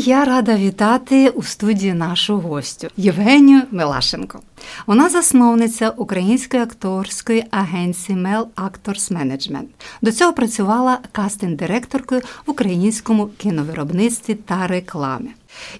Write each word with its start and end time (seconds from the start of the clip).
Я 0.00 0.24
рада 0.24 0.56
вітати 0.56 1.28
у 1.28 1.42
студії 1.42 1.94
нашу 1.94 2.38
гостю 2.38 2.88
Євгенію 2.96 3.62
Милашенко. 3.70 4.40
Вона 4.86 5.08
засновниця 5.08 5.90
української 5.90 6.62
акторської 6.62 7.44
агенції 7.50 8.18
Mel 8.18 8.44
Actors 8.56 9.12
Management. 9.12 9.66
До 10.02 10.12
цього 10.12 10.32
працювала 10.32 10.98
кастинг-директоркою 11.12 12.22
в 12.46 12.50
українському 12.50 13.26
кіновиробництві 13.26 14.34
та 14.34 14.66
рекламі. 14.66 15.30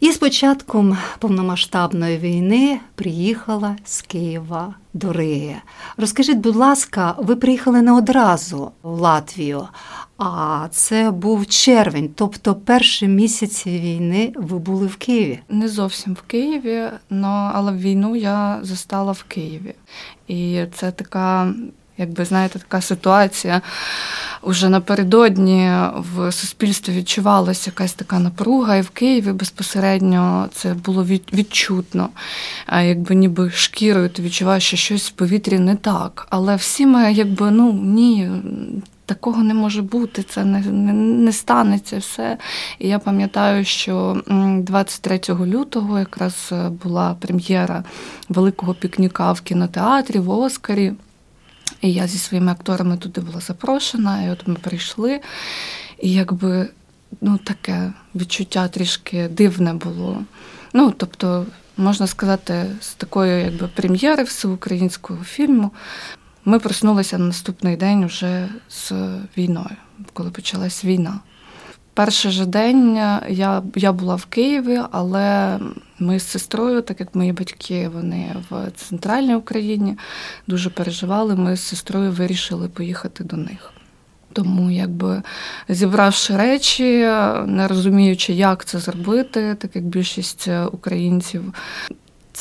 І 0.00 0.12
з 0.12 0.16
початком 0.16 0.98
повномасштабної 1.18 2.18
війни 2.18 2.80
приїхала 2.94 3.76
з 3.84 4.02
Києва 4.02 4.74
до 4.94 5.12
Риги. 5.12 5.56
Розкажіть, 5.96 6.38
будь 6.38 6.56
ласка, 6.56 7.14
ви 7.18 7.36
приїхали 7.36 7.82
не 7.82 7.92
одразу 7.92 8.70
в 8.82 9.00
Латвію, 9.00 9.68
а 10.22 10.68
це 10.70 11.10
був 11.10 11.46
червень, 11.46 12.10
тобто 12.14 12.54
перші 12.54 13.08
місяці 13.08 13.70
війни 13.70 14.32
ви 14.36 14.58
були 14.58 14.86
в 14.86 14.96
Києві. 14.96 15.40
Не 15.48 15.68
зовсім 15.68 16.14
в 16.14 16.22
Києві, 16.22 16.82
але 17.52 17.72
війну 17.72 18.16
я 18.16 18.58
застала 18.62 19.12
в 19.12 19.22
Києві. 19.22 19.74
І 20.28 20.64
це 20.74 20.91
така, 20.91 21.52
якби 21.98 22.24
знаєте, 22.24 22.58
така 22.58 22.80
ситуація. 22.80 23.62
Уже 24.42 24.68
напередодні 24.68 25.72
в 25.96 26.32
суспільстві 26.32 26.92
відчувалася 26.92 27.70
якась 27.70 27.92
така 27.92 28.18
напруга, 28.18 28.76
і 28.76 28.80
в 28.80 28.91
Києві 28.91 29.32
безпосередньо 29.32 30.48
це 30.52 30.74
було 30.74 31.04
відчутно. 31.04 32.08
Якби 32.72 33.14
ніби 33.14 33.50
шкірою 33.50 34.08
ти 34.08 34.22
відчуваєш, 34.22 34.64
що 34.64 34.76
щось 34.76 35.08
в 35.08 35.12
повітрі 35.12 35.58
не 35.58 35.76
так. 35.76 36.26
Але 36.30 36.56
всі 36.56 36.86
ми, 36.86 37.12
якби 37.12 37.50
ну 37.50 37.72
ні, 37.72 38.30
такого 39.11 39.42
не 39.42 39.55
може 39.55 39.83
бути, 39.83 40.22
це 40.22 40.44
не, 40.44 40.61
не, 40.61 40.92
не 40.92 41.33
станеться 41.33 41.98
все. 41.98 42.38
І 42.78 42.88
я 42.88 42.98
пам'ятаю, 42.98 43.65
що 43.65 44.22
23 44.26 45.21
лютого 45.28 45.98
якраз 45.98 46.48
е, 46.53 46.69
була 46.69 47.16
прем'єра 47.21 47.84
великого 48.28 48.75
пікніка 48.75 49.32
в 49.32 49.41
кінотеатрі 49.41 50.19
в 50.19 50.31
Оскарі. 50.31 50.93
І 51.81 51.93
я 51.93 52.06
зі 52.06 52.19
своїми 52.19 52.53
акторами 52.53 52.97
туди 52.97 53.21
була 53.21 53.41
запрошена, 53.41 54.22
і 54.22 54.31
от 54.31 54.48
ми 54.48 54.54
прийшли. 54.54 55.21
І 55.98 56.12
якби 56.12 56.69
ну, 57.21 57.38
таке 57.38 57.92
відчуття 58.15 58.69
трішки 58.69 59.28
дивне 59.28 59.75
було. 59.75 60.22
Ну, 60.72 60.94
тобто, 60.97 61.47
можна 61.77 62.06
сказати, 62.06 62.66
з 62.81 62.94
такої 62.94 63.44
якби 63.44 63.69
прем'єри 63.75 64.22
всеукраїнського 64.22 65.25
фільму 65.25 65.71
ми 66.45 66.59
проснулися 66.59 67.19
на 67.19 67.27
наступний 67.27 67.77
день 67.77 68.06
вже 68.06 68.49
з 68.69 68.93
війною, 69.37 69.77
коли 70.12 70.31
почалась 70.31 70.84
війна. 70.84 71.21
Перший 71.95 72.31
же 72.31 72.47
день 72.47 72.97
я 73.28 73.62
я 73.75 73.93
була 73.93 74.15
в 74.15 74.25
Києві, 74.25 74.81
але 74.91 75.59
ми 75.99 76.19
з 76.19 76.27
сестрою, 76.27 76.83
так 76.83 77.01
як 77.01 77.15
мої 77.15 77.33
батьки, 77.33 77.91
вони 77.95 78.37
в 78.51 78.71
центральній 78.71 79.34
Україні 79.34 79.97
дуже 80.47 80.71
переживали. 80.71 81.37
Ми 81.37 81.56
з 81.56 81.61
сестрою 81.61 82.12
вирішили 82.12 82.69
поїхати 82.69 83.25
до 83.25 83.37
них. 83.37 83.72
Тому, 84.33 84.71
якби 84.71 85.22
зібравши 85.69 86.37
речі, 86.37 86.99
не 87.47 87.67
розуміючи, 87.69 88.33
як 88.33 88.65
це 88.65 88.78
зробити, 88.78 89.55
так 89.55 89.77
як 89.77 89.84
більшість 89.84 90.49
українців 90.72 91.55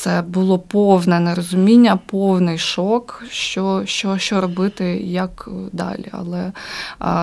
це 0.00 0.22
було 0.22 0.58
повне 0.58 1.20
нерозуміння, 1.20 1.98
повний 2.06 2.58
шок, 2.58 3.24
що 3.30 3.82
що, 3.84 4.18
що 4.18 4.40
робити, 4.40 4.84
як 5.04 5.48
далі. 5.72 6.06
Але 6.12 6.52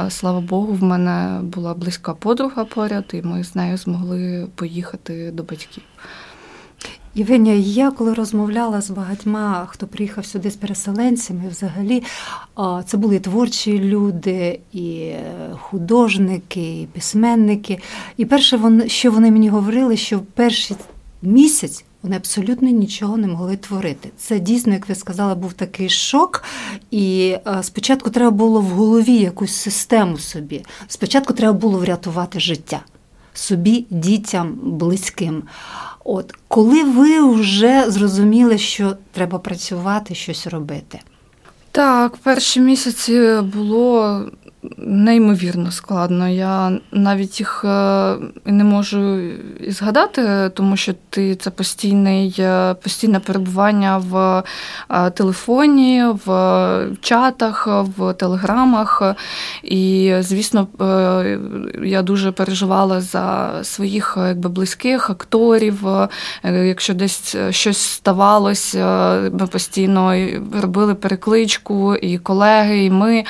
слава 0.10 0.40
Богу, 0.42 0.74
в 0.74 0.84
мене 0.84 1.40
була 1.44 1.74
близька 1.74 2.14
подруга 2.14 2.66
поряд, 2.66 3.06
і 3.14 3.22
ми 3.22 3.44
з 3.44 3.56
нею 3.56 3.78
змогли 3.78 4.48
поїхати 4.56 5.32
до 5.32 5.44
батьків. 5.44 5.84
Євгенія, 7.16 7.56
я 7.56 7.92
коли 7.92 8.14
розмовляла 8.14 8.82
з 8.82 8.90
багатьма, 8.90 9.66
хто 9.70 9.88
приїхав 9.88 10.26
сюди 10.26 10.52
з 10.52 10.56
переселенцями, 10.56 11.48
взагалі 11.50 12.04
це 12.86 12.98
були 12.98 13.20
творчі 13.20 13.80
люди, 13.80 14.59
і 14.74 15.12
художники, 15.59 16.82
і 16.82 16.86
письменники. 16.86 17.80
І 18.18 18.26
перше, 18.26 18.59
що 18.88 19.12
вони 19.12 19.32
мені 19.32 19.50
говорили, 19.50 19.98
що 19.98 20.18
в 20.18 20.26
перший 20.26 20.78
місяць 21.22 21.83
вони 22.03 22.16
абсолютно 22.16 22.69
нічого 22.69 23.17
не 23.17 23.28
могли 23.28 23.57
творити. 23.57 24.09
Це 24.17 24.39
дійсно, 24.39 24.73
як 24.73 24.89
ви 24.89 24.95
сказали, 24.95 25.35
був 25.35 25.53
такий 25.53 25.89
шок. 25.89 26.44
І 26.91 27.35
е, 27.47 27.63
спочатку 27.63 28.09
треба 28.09 28.31
було 28.31 28.61
в 28.61 28.66
голові 28.66 29.13
якусь 29.13 29.55
систему 29.55 30.17
собі. 30.17 30.66
Спочатку 30.88 31.33
треба 31.33 31.53
було 31.53 31.79
врятувати 31.79 32.39
життя 32.39 32.79
собі, 33.33 33.85
дітям, 33.89 34.59
близьким. 34.63 35.44
От 36.03 36.33
коли 36.47 36.83
ви 36.83 37.34
вже 37.34 37.91
зрозуміли, 37.91 38.57
що 38.57 38.95
треба 39.11 39.39
працювати, 39.39 40.16
щось 40.16 40.47
робити. 40.47 40.99
Так, 41.72 42.17
перші 42.17 42.59
місяці 42.59 43.39
було 43.53 44.22
неймовірно 44.78 45.72
складно. 45.72 46.29
Я 46.29 46.79
навіть 46.91 47.39
їх 47.39 47.66
е, 47.66 48.16
не 48.45 48.63
можу 48.63 49.19
і 49.59 49.72
згадати, 49.72 50.51
тому 50.53 50.78
що 50.78 50.94
ти 51.09 51.35
це 51.35 51.50
постійне, 51.50 52.31
постійне 52.83 53.19
перебування 53.19 53.97
в 53.97 54.44
е, 54.89 55.09
телефоні, 55.09 56.03
в 56.25 56.88
чатах, 57.01 57.67
в 57.97 58.13
телеграмах. 58.13 59.16
І, 59.63 60.13
звісно, 60.19 60.67
е, 60.81 61.39
я 61.84 62.01
дуже 62.01 62.31
переживала 62.31 63.01
за 63.01 63.51
своїх 63.63 64.17
якби, 64.17 64.49
близьких 64.49 65.09
акторів. 65.09 65.79
Якщо 66.44 66.94
десь 66.94 67.35
щось 67.49 67.78
ставалося, 67.78 68.85
ми 69.34 69.47
постійно 69.47 70.28
робили 70.61 70.96
перекличку, 70.96 71.96
і 71.96 72.17
колеги, 72.17 72.85
і 72.85 72.90
ми. 72.90 73.23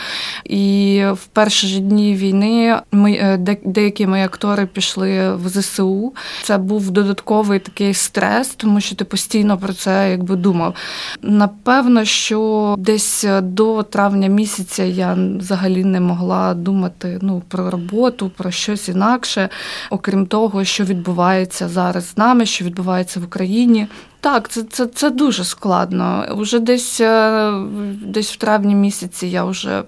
І 0.46 1.04
в 1.12 1.27
перші 1.34 1.68
ж 1.68 1.80
дні 1.80 2.16
війни 2.16 2.80
ми 2.92 3.12
е, 3.12 3.58
деякі 3.66 4.08
мої 4.08 4.24
актори 4.24 4.66
пішли 4.66 5.36
в 5.36 5.50
ЗСУ. 5.50 6.14
Це 6.44 6.58
був 6.58 6.92
додатковий 6.92 7.60
такий 7.60 7.94
стрес, 7.94 8.50
тому 8.50 8.82
що 8.82 8.96
ти 8.96 9.06
постійно 9.06 9.58
про 9.58 9.74
це 9.74 10.12
якби 10.12 10.36
думав. 10.36 10.76
Напевно, 11.22 12.06
що 12.06 12.76
десь 12.78 13.26
до 13.42 13.84
травня 13.84 14.28
місяця 14.28 14.84
я 14.84 15.18
взагалі 15.40 15.84
не 15.84 16.00
могла 16.00 16.54
думати 16.54 17.20
ну 17.22 17.42
про 17.48 17.70
роботу, 17.70 18.32
про 18.38 18.52
щось 18.52 18.90
інакше, 18.90 19.50
окрім 19.90 20.26
того, 20.26 20.64
що 20.64 20.84
відбувається 20.84 21.70
зараз 21.70 22.10
з 22.10 22.18
нами, 22.18 22.46
що 22.46 22.66
відбувається 22.66 23.20
в 23.20 23.24
Україні. 23.24 23.88
Так, 24.28 24.50
це 24.50 24.64
це, 24.64 24.88
це 24.88 25.10
дуже 25.10 25.44
складно. 25.44 26.26
Уже 26.38 26.60
десь 26.60 27.02
е, 27.02 27.52
десь 28.06 28.32
в 28.34 28.36
травні 28.36 28.76
місяці 28.76 29.28
я 29.28 29.44
вже 29.44 29.84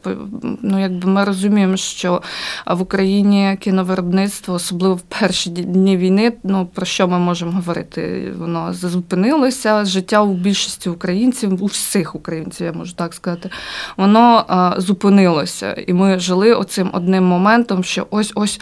ну, 0.61 0.81
якби 0.81 1.09
ми 1.09 1.23
розуміємо, 1.23 1.77
що 1.77 2.21
в 2.67 2.81
Україні 2.81 3.57
кіновиробництво, 3.59 4.53
особливо 4.53 4.95
в 4.95 5.01
перші 5.01 5.49
дні 5.49 5.97
війни, 5.97 6.33
ну 6.43 6.65
про 6.73 6.85
що 6.85 7.07
ми 7.07 7.19
можемо 7.19 7.51
говорити? 7.51 8.33
Воно 8.37 8.73
зупинилося. 8.73 9.85
Життя 9.85 10.21
у 10.21 10.33
більшості 10.33 10.89
українців, 10.89 11.63
у 11.63 11.65
всіх 11.65 12.15
українців, 12.15 12.65
я 12.65 12.73
можу 12.73 12.93
так 12.93 13.13
сказати, 13.13 13.49
воно 13.97 14.45
зупинилося. 14.77 15.73
І 15.87 15.93
ми 15.93 16.19
жили 16.19 16.53
оцим 16.53 16.89
одним 16.93 17.23
моментом, 17.23 17.83
що 17.83 18.07
ось 18.09 18.31
ось 18.35 18.61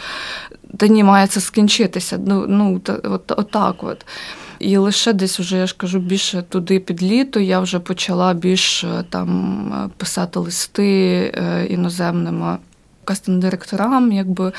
та 0.76 0.86
ні, 0.86 1.04
має 1.04 1.26
це 1.26 1.40
скінчитися. 1.40 2.18
Ну, 2.26 2.44
ну 2.48 2.76
от, 2.76 3.06
от, 3.06 3.32
от 3.36 3.56
от. 3.82 4.04
І 4.58 4.76
лише 4.76 5.12
десь 5.12 5.40
вже 5.40 5.56
я 5.56 5.66
ж 5.66 5.74
кажу 5.76 5.98
більше 5.98 6.42
туди 6.42 6.80
під 6.80 7.02
літо 7.02 7.40
я 7.40 7.60
вже 7.60 7.78
почала 7.78 8.34
більш 8.34 8.84
е, 8.84 9.04
там 9.10 9.90
писати 9.96 10.38
листи 10.38 11.32
е, 11.34 11.66
іноземним 11.66 12.58
кастинг-директорам, 13.04 14.12
якби 14.12 14.52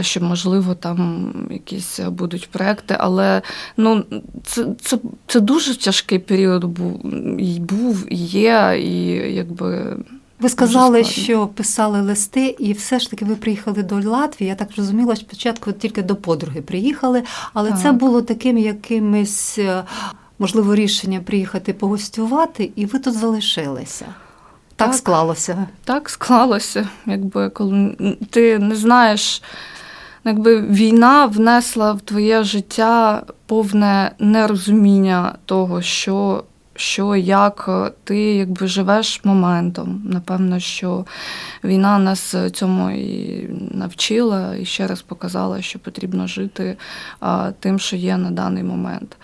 щоб 0.00 0.22
можливо 0.22 0.74
там 0.74 1.32
якісь 1.50 2.00
будуть 2.00 2.50
проекти. 2.50 2.96
Але 2.98 3.42
ну 3.76 4.04
це 4.44 4.66
це, 4.80 4.98
це 5.26 5.40
дуже 5.40 5.78
тяжкий 5.78 6.18
період 6.18 6.64
був 6.64 7.00
і 7.40 7.60
був, 7.60 8.06
і 8.12 8.16
є, 8.16 8.78
і 8.82 9.06
якби. 9.34 9.96
Ви 10.40 10.48
сказали, 10.48 11.04
що 11.04 11.46
писали 11.46 12.00
листи, 12.00 12.56
і 12.58 12.72
все 12.72 12.98
ж 12.98 13.10
таки 13.10 13.24
ви 13.24 13.36
приїхали 13.36 13.82
до 13.82 14.10
Латвії. 14.10 14.48
Я 14.48 14.54
так 14.54 14.68
зрозуміла, 14.76 15.16
що 15.16 15.24
спочатку 15.26 15.72
тільки 15.72 16.02
до 16.02 16.16
подруги 16.16 16.62
приїхали, 16.62 17.22
але 17.52 17.70
так. 17.70 17.80
це 17.80 17.92
було 17.92 18.22
таким 18.22 18.58
якимось, 18.58 19.58
е, 19.58 19.84
можливо, 20.38 20.74
рішенням 20.74 21.24
приїхати 21.24 21.72
погостювати, 21.72 22.70
і 22.76 22.86
ви 22.86 22.98
тут 22.98 23.14
залишилися. 23.14 24.04
Так, 24.76 24.88
так 24.88 24.94
склалося. 24.94 25.66
Так 25.84 26.10
склалося. 26.10 26.88
Якби 27.06 27.50
коли 27.50 27.96
ти 28.30 28.58
не 28.58 28.76
знаєш, 28.76 29.42
якби 30.24 30.60
війна 30.60 31.26
внесла 31.26 31.92
в 31.92 32.00
твоє 32.00 32.44
життя 32.44 33.22
повне 33.46 34.12
нерозуміння 34.18 35.34
того, 35.44 35.82
що 35.82 36.44
що 36.76 37.16
як 37.16 37.64
е, 37.68 37.90
ти 38.04 38.18
якби 38.18 38.66
живеш 38.66 39.24
моментом. 39.24 40.02
Напевно, 40.04 40.60
що 40.60 41.04
війна 41.64 41.98
нас 41.98 42.34
цьому 42.52 42.90
і 42.90 43.48
навчила, 43.70 44.56
і 44.56 44.64
ще 44.64 44.86
раз 44.86 45.02
показала, 45.02 45.62
що 45.62 45.78
потрібно 45.78 46.26
жити 46.26 46.76
а, 47.20 47.50
тим, 47.60 47.78
що 47.78 47.96
є 47.96 48.16
на 48.16 48.30
даний 48.30 48.62
момент. 48.62 49.16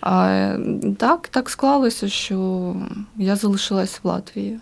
А, 0.00 0.52
Так, 0.98 1.28
так 1.28 1.50
склалося, 1.50 2.08
що 2.08 2.74
я 3.16 3.36
залишилась 3.36 4.00
в 4.02 4.06
Латвії. 4.06 4.60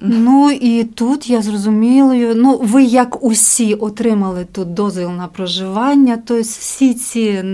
Ну 0.00 0.50
і 0.50 0.84
тут 0.84 1.30
я 1.30 1.42
зрозуміла, 1.42 2.34
ну 2.34 2.58
ви 2.62 2.84
як 2.84 3.24
усі 3.24 3.74
отримали 3.74 4.46
тут 4.52 4.74
дозвіл 4.74 5.10
на 5.10 5.26
проживання, 5.26 6.22
тобто 6.26 6.42
всі 6.42 6.94
ці 6.94 7.44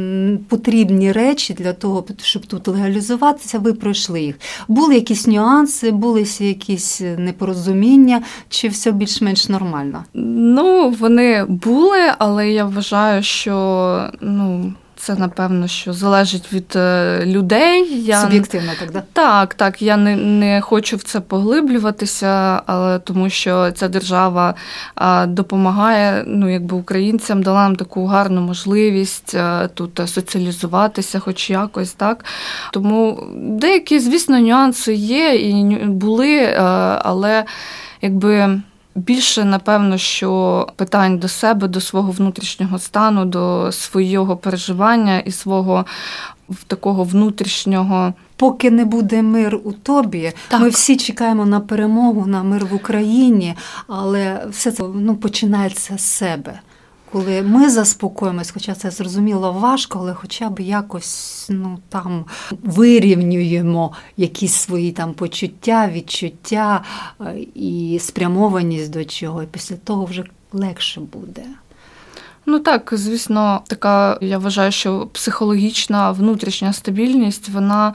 потрібні 0.48 1.12
речі 1.12 1.54
для 1.54 1.72
того, 1.72 2.04
щоб 2.22 2.46
тут 2.46 2.68
легалізуватися, 2.68 3.58
ви 3.58 3.72
пройшли 3.72 4.22
їх. 4.22 4.40
Були 4.68 4.94
якісь 4.94 5.26
нюанси, 5.26 5.90
були 5.90 6.24
якісь 6.40 7.02
непорозуміння, 7.18 8.22
чи 8.48 8.68
все 8.68 8.92
більш-менш 8.92 9.48
нормально? 9.48 10.04
Ну, 10.14 10.90
вони 10.90 11.44
були, 11.44 11.98
але 12.18 12.50
я 12.50 12.64
вважаю, 12.64 13.22
що 13.22 14.10
ну. 14.20 14.72
Це 15.00 15.14
напевно, 15.14 15.68
що 15.68 15.92
залежить 15.92 16.52
від 16.52 16.76
е, 16.76 17.22
людей. 17.26 18.02
Я... 18.02 18.20
Суб'єктивно, 18.20 18.72
так, 18.80 18.90
да? 18.90 19.02
так, 19.12 19.54
так. 19.54 19.82
Я 19.82 19.96
не 19.96 20.16
не 20.16 20.60
хочу 20.60 20.96
в 20.96 21.02
це 21.02 21.20
поглиблюватися, 21.20 22.62
але 22.66 22.98
тому 22.98 23.30
що 23.30 23.70
ця 23.70 23.88
держава 23.88 24.54
допомагає 25.26 26.24
ну, 26.26 26.52
якби 26.52 26.76
українцям, 26.76 27.42
дала 27.42 27.62
нам 27.62 27.76
таку 27.76 28.06
гарну 28.06 28.40
можливість 28.40 29.34
е, 29.34 29.68
тут 29.74 30.00
соціалізуватися, 30.06 31.18
хоч 31.18 31.50
якось 31.50 31.92
так. 31.92 32.24
Тому 32.72 33.26
деякі, 33.36 34.00
звісно, 34.00 34.40
нюанси 34.40 34.94
є 34.94 35.34
і 35.34 35.64
були, 35.86 36.36
е, 36.36 36.58
але 37.02 37.44
якби. 38.02 38.60
Більше, 38.94 39.44
напевно, 39.44 39.98
що 39.98 40.66
питань 40.76 41.18
до 41.18 41.28
себе, 41.28 41.68
до 41.68 41.80
свого 41.80 42.12
внутрішнього 42.12 42.78
стану, 42.78 43.24
до 43.24 43.72
свого 43.72 44.36
переживання 44.36 45.18
і 45.18 45.30
свого 45.30 45.86
такого 46.66 47.04
внутрішнього. 47.04 48.12
Поки 48.36 48.70
не 48.70 48.84
буде 48.84 49.22
мир 49.22 49.60
у 49.64 49.72
тобі, 49.72 50.32
так. 50.48 50.60
ми 50.60 50.68
всі 50.68 50.96
чекаємо 50.96 51.46
на 51.46 51.60
перемогу, 51.60 52.26
на 52.26 52.42
мир 52.42 52.66
в 52.66 52.74
Україні, 52.74 53.54
але 53.86 54.46
все 54.50 54.72
це 54.72 54.84
ну, 54.94 55.16
починається 55.16 55.98
з 55.98 56.04
себе 56.04 56.60
коли 57.12 57.42
ми 57.42 57.70
заспокоїмось, 57.70 58.50
хоча 58.50 58.74
це 58.74 58.90
зрозуміло 58.90 59.52
важко, 59.52 59.98
але 59.98 60.14
хоча 60.14 60.50
б 60.50 60.60
якось 60.60 61.46
ну 61.50 61.78
там 61.88 62.24
вирівнюємо 62.62 63.92
якісь 64.16 64.54
свої 64.54 64.92
там 64.92 65.14
почуття, 65.14 65.90
відчуття 65.92 66.84
е, 67.20 67.36
і 67.54 67.98
спрямованість 68.02 68.90
до 68.90 69.04
чого, 69.04 69.42
і 69.42 69.46
після 69.46 69.76
того 69.76 70.04
вже 70.04 70.24
легше 70.52 71.00
буде. 71.00 71.42
Ну 72.50 72.58
так, 72.58 72.90
звісно, 72.92 73.60
така 73.66 74.18
я 74.20 74.38
вважаю, 74.38 74.72
що 74.72 75.06
психологічна 75.12 76.10
внутрішня 76.10 76.72
стабільність 76.72 77.48
вона 77.48 77.92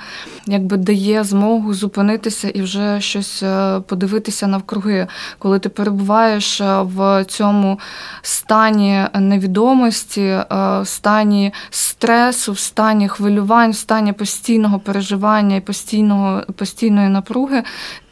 якби 0.47 0.77
дає 0.77 1.23
змогу 1.23 1.73
зупинитися 1.73 2.49
і 2.49 2.61
вже 2.61 3.01
щось 3.01 3.43
е, 3.43 3.79
подивитися 3.79 4.47
навкруги, 4.47 5.07
коли 5.39 5.59
ти 5.59 5.69
перебуваєш 5.69 6.61
е, 6.61 6.81
в 6.81 7.25
цьому 7.25 7.79
стані 8.21 9.05
невідомості, 9.13 10.21
е, 10.21 10.45
стані 10.83 11.53
стресу, 11.69 12.51
в 12.51 12.59
стані 12.59 13.07
хвилювань, 13.07 13.71
в 13.71 13.75
стані 13.75 14.13
постійного 14.13 14.79
переживання 14.79 15.55
і 15.55 15.61
постійного 15.61 16.43
постійної 16.55 17.09
напруги, 17.09 17.63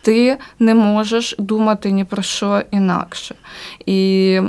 ти 0.01 0.37
не 0.59 0.75
можеш 0.75 1.35
думати 1.39 1.91
ні 1.91 2.05
про 2.05 2.21
що 2.21 2.61
інакше. 2.71 3.35
І 3.85 4.39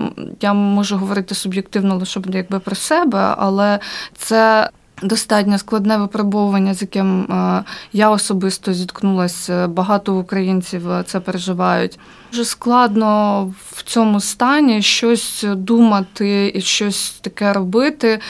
я 0.41 0.53
можу 0.53 0.97
говорити 0.97 1.35
суб'єктивно 1.35 1.97
лише 1.97 2.21
якби 2.33 2.59
про 2.59 2.75
себе, 2.75 3.35
але 3.39 3.79
це. 4.17 4.71
Достатньо 5.03 5.59
складне 5.59 5.97
випробовування, 5.97 6.75
з 6.75 6.83
яким 6.83 7.23
е, 7.23 7.65
я 7.93 8.11
особисто 8.11 8.73
зіткнулася. 8.73 9.69
Багато 9.69 10.15
українців 10.15 10.83
це 11.07 11.21
переживають. 11.21 11.99
Дуже 12.31 12.45
складно 12.45 13.45
в 13.71 13.83
цьому 13.83 14.21
стані 14.21 14.83
щось 14.83 15.45
думати 15.49 16.53
і 16.55 16.61
щось 16.61 17.11
таке 17.11 17.53
робити, 17.53 18.21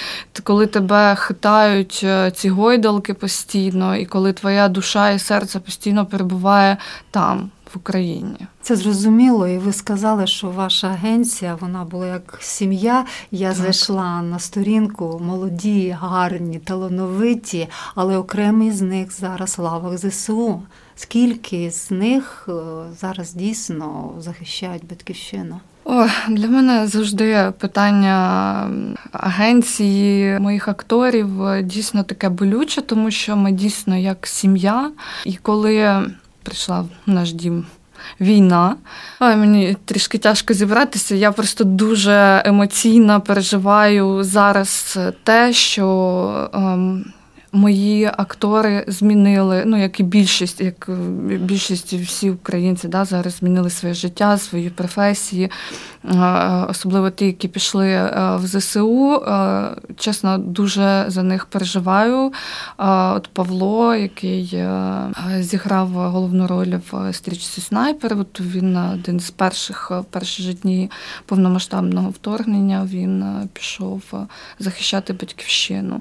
коли 0.42 0.66
тебе 0.66 1.14
хитають 1.14 2.00
е, 2.04 2.30
ці 2.30 2.48
гойдалки 2.48 3.14
постійно, 3.14 3.96
і 3.96 4.06
коли 4.06 4.32
твоя 4.32 4.68
душа 4.68 5.10
і 5.10 5.18
серце 5.18 5.60
постійно 5.60 6.06
перебуває 6.06 6.76
там. 7.10 7.50
В 7.74 7.78
Україні 7.78 8.46
це 8.62 8.76
зрозуміло, 8.76 9.48
і 9.48 9.58
ви 9.58 9.72
сказали, 9.72 10.26
що 10.26 10.50
ваша 10.50 10.88
агенція 10.88 11.54
вона 11.54 11.84
була 11.84 12.06
як 12.06 12.38
сім'я. 12.40 13.04
Я 13.30 13.48
так. 13.48 13.56
зайшла 13.56 14.22
на 14.22 14.38
сторінку 14.38 15.20
молоді, 15.24 15.96
гарні, 16.00 16.58
талановиті, 16.58 17.68
але 17.94 18.16
окремі 18.16 18.70
з 18.70 18.80
них 18.80 19.12
зараз 19.12 19.58
в 19.58 19.62
лавах 19.62 19.98
ЗСУ. 19.98 20.62
Скільки 20.96 21.70
з 21.70 21.90
них 21.90 22.48
е, 22.48 22.52
зараз 23.00 23.34
дійсно 23.34 24.12
захищають 24.18 24.86
батьківщину? 24.86 25.60
О, 25.84 26.06
Для 26.28 26.48
мене 26.48 26.86
завжди 26.86 27.52
питання 27.58 28.70
агенції 29.12 30.38
моїх 30.38 30.68
акторів 30.68 31.42
е, 31.42 31.62
дійсно 31.62 32.02
таке 32.02 32.28
болюче, 32.28 32.82
тому 32.82 33.10
що 33.10 33.36
ми 33.36 33.52
дійсно 33.52 33.96
як 33.96 34.26
сім'я. 34.26 34.90
І 35.24 35.34
коли 35.34 36.02
прийшла 36.42 36.80
в 36.80 37.10
наш 37.10 37.32
дім 37.32 37.64
війна, 38.20 38.76
Ой, 39.20 39.36
мені 39.36 39.76
трішки 39.84 40.18
тяжко 40.18 40.54
зібратися. 40.54 41.14
Я 41.14 41.32
просто 41.32 41.64
дуже 41.64 42.42
емоційно 42.44 43.20
переживаю 43.20 44.24
зараз 44.24 44.98
те, 45.24 45.52
що. 45.52 46.50
Ем, 46.54 47.04
мої 47.52 48.10
актори 48.16 48.84
змінили, 48.86 49.62
ну 49.66 49.80
як 49.80 50.00
і 50.00 50.02
більшість, 50.02 50.60
як 50.60 50.88
е, 50.88 50.92
більшість 51.36 51.92
всі 51.92 52.30
українці 52.30 52.88
да, 52.88 53.04
зараз 53.04 53.36
змінили 53.36 53.70
своє 53.70 53.94
життя, 53.94 54.38
свої 54.38 54.70
професії, 54.70 55.50
е, 56.04 56.18
особливо 56.68 57.10
ті, 57.10 57.26
які 57.26 57.48
пішли 57.48 57.88
е, 57.88 58.36
в 58.36 58.46
ЗСУ. 58.46 59.22
Чесно, 59.96 60.38
дуже 60.38 61.04
за 61.08 61.22
них 61.22 61.46
переживаю. 61.46 62.32
От 62.78 63.28
Павло, 63.32 63.94
який 63.94 64.64
зіграв 65.38 65.88
головну 65.88 66.46
роль 66.46 66.74
в 66.90 67.12
стрічці 67.12 67.60
Снайпер, 67.60 68.16
от 68.20 68.40
він 68.40 68.76
один 68.76 69.20
з 69.20 69.30
перших 69.30 69.92
перші 70.10 70.42
ж 70.42 70.54
повномасштабного 71.26 72.10
вторгнення 72.10 72.88
він 72.90 73.24
пішов 73.52 74.02
захищати 74.58 75.12
батьківщину. 75.12 76.00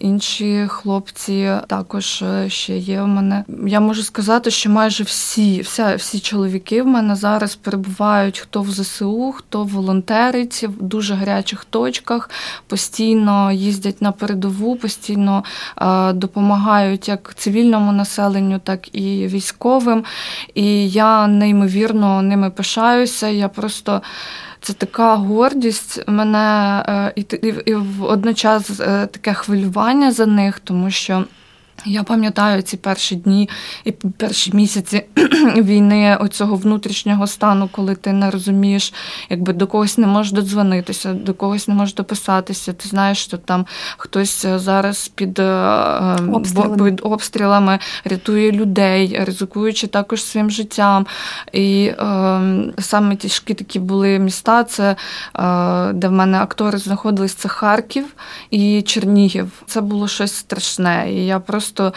Інші 0.00 0.29
інші 0.30 0.66
хлопці 0.68 1.52
також 1.66 2.22
е, 2.22 2.50
ще 2.50 2.76
є 2.78 3.02
в 3.02 3.06
мене. 3.06 3.44
Я 3.66 3.80
можу 3.80 4.02
сказати, 4.02 4.50
що 4.50 4.70
майже 4.70 5.04
всі, 5.04 5.60
вся, 5.60 5.96
всі 5.96 6.20
чоловіки 6.20 6.82
в 6.82 6.86
мене 6.86 7.16
зараз 7.16 7.54
перебувають 7.54 8.38
хто 8.38 8.62
в 8.62 8.70
ЗСУ, 8.70 9.32
хто 9.32 9.64
волонтерить 9.64 10.62
в 10.68 10.82
дуже 10.82 11.14
гарячих 11.14 11.64
точках, 11.64 12.30
постійно 12.66 13.52
їздять 13.52 14.02
на 14.02 14.12
передову, 14.12 14.76
постійно 14.76 15.44
е, 15.78 16.12
допомагають 16.12 17.08
як 17.08 17.34
цивільному 17.34 17.92
населенню, 17.92 18.58
так 18.58 18.94
і 18.94 19.26
військовим. 19.26 20.04
І 20.54 20.90
я 20.90 21.26
неймовірно 21.26 22.22
ними 22.22 22.50
пишаюся. 22.50 23.28
Я 23.28 23.48
просто. 23.48 24.02
Це 24.60 24.72
така 24.72 25.14
гордість 25.14 26.08
мене 26.08 26.84
е, 26.88 27.12
і, 27.16 27.20
і, 27.20 27.54
і 27.66 27.74
водночас 27.74 28.80
е, 28.80 29.06
таке 29.06 29.34
хвилювання 29.34 30.12
за 30.12 30.26
них, 30.26 30.60
тому 30.60 30.90
що. 30.90 31.24
Я 31.84 32.02
пам'ятаю 32.02 32.62
ці 32.62 32.76
перші 32.76 33.16
дні 33.16 33.48
і 33.84 33.92
перші 33.92 34.52
місяці 34.52 35.04
війни, 35.56 36.16
оцього 36.20 36.56
внутрішнього 36.56 37.26
стану, 37.26 37.68
коли 37.72 37.94
ти 37.94 38.12
не 38.12 38.30
розумієш, 38.30 38.92
якби 39.30 39.52
до 39.52 39.66
когось 39.66 39.98
не 39.98 40.06
можеш 40.06 40.32
додзвонитися, 40.32 41.12
до 41.12 41.34
когось 41.34 41.68
не 41.68 41.74
можеш 41.74 41.94
дописатися. 41.94 42.72
Ти 42.72 42.88
знаєш, 42.88 43.18
що 43.18 43.38
там 43.38 43.66
хтось 43.96 44.46
зараз 44.46 45.08
під 45.08 45.38
е, 45.38 45.44
обстрілами, 46.32 46.90
під 46.90 47.00
обстрілами 47.04 47.78
рятує 48.04 48.52
людей, 48.52 49.24
ризикуючи 49.24 49.86
також 49.86 50.24
своїм 50.24 50.50
життям. 50.50 51.06
І 51.52 51.84
е, 51.84 52.40
саме 52.78 53.16
тяжкі 53.16 53.54
такі 53.54 53.78
були 53.78 54.18
міста, 54.18 54.64
це 54.64 54.96
е, 55.36 55.92
де 55.92 56.08
в 56.08 56.12
мене 56.12 56.38
актори 56.38 56.78
знаходились, 56.78 57.34
це 57.34 57.48
Харків 57.48 58.04
і 58.50 58.82
Чернігів. 58.82 59.62
Це 59.66 59.80
було 59.80 60.08
щось 60.08 60.34
страшне. 60.34 61.12
І 61.12 61.26
я 61.26 61.38
просто 61.38 61.69
просто 61.70 61.92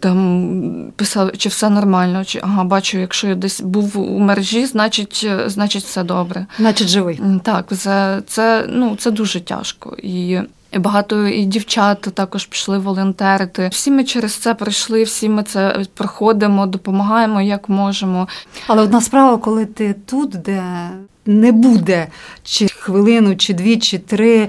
там 0.00 0.92
писав, 0.96 1.30
чи 1.36 1.48
все 1.48 1.70
нормально, 1.70 2.24
чи 2.24 2.40
ага, 2.42 2.64
бачу, 2.64 2.98
якщо 2.98 3.28
я 3.28 3.34
десь 3.34 3.60
був 3.60 3.98
у 3.98 4.18
мережі, 4.18 4.66
значить, 4.66 5.28
значить 5.46 5.84
все 5.84 6.02
добре. 6.02 6.46
Значить, 6.58 6.88
живий. 6.88 7.20
Так, 7.42 7.66
це, 7.76 8.22
це, 8.26 8.64
ну, 8.68 8.96
це 8.96 9.10
дуже 9.10 9.40
тяжко. 9.40 9.96
І 10.02 10.38
і 10.72 10.78
Багато 10.78 11.26
і 11.26 11.44
дівчат 11.44 12.00
також 12.00 12.46
пішли 12.46 12.78
волонтерити. 12.78 13.68
Всі 13.72 13.90
ми 13.90 14.04
через 14.04 14.34
це 14.34 14.54
пройшли, 14.54 15.02
всі 15.02 15.28
ми 15.28 15.42
це 15.42 15.84
проходимо, 15.94 16.66
допомагаємо 16.66 17.40
як 17.40 17.68
можемо. 17.68 18.28
Але 18.66 18.82
одна 18.82 19.00
справа, 19.00 19.36
коли 19.36 19.66
ти 19.66 19.94
тут, 20.06 20.30
де 20.30 20.62
не 21.26 21.52
буде 21.52 22.06
чи 22.42 22.68
хвилину, 22.68 23.36
чи 23.36 23.54
дві, 23.54 23.76
чи 23.78 23.98
три 23.98 24.48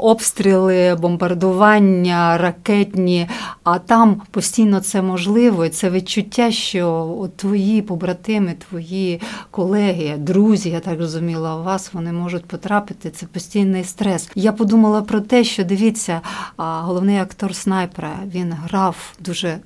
обстріли, 0.00 0.96
бомбардування, 1.00 2.38
ракетні, 2.38 3.28
а 3.64 3.78
там 3.78 4.22
постійно 4.30 4.80
це 4.80 5.02
можливо. 5.02 5.64
І 5.64 5.68
Це 5.68 5.90
відчуття, 5.90 6.50
що 6.50 7.28
твої 7.36 7.82
побратими, 7.82 8.54
твої 8.68 9.20
колеги, 9.50 10.14
друзі, 10.18 10.70
я 10.70 10.80
так 10.80 10.98
розуміла, 10.98 11.56
у 11.56 11.62
вас 11.62 11.90
вони 11.92 12.12
можуть 12.12 12.44
потрапити. 12.44 13.10
Це 13.10 13.26
постійний 13.26 13.84
стрес. 13.84 14.30
Я 14.34 14.52
подумала 14.52 15.02
про 15.02 15.20
те, 15.20 15.44
що 15.44 15.64
дивіться, 15.64 16.20
головний 16.56 17.18
актор 17.18 17.54
снайпера 17.54 18.12
він 18.34 18.52
грав 18.52 18.96
дуже 19.20 19.58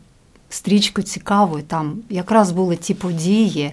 стрічку 0.48 1.02
цікаву. 1.02 1.60
Там 1.60 1.96
якраз 2.10 2.52
були 2.52 2.76
ті 2.76 2.94
події. 2.94 3.72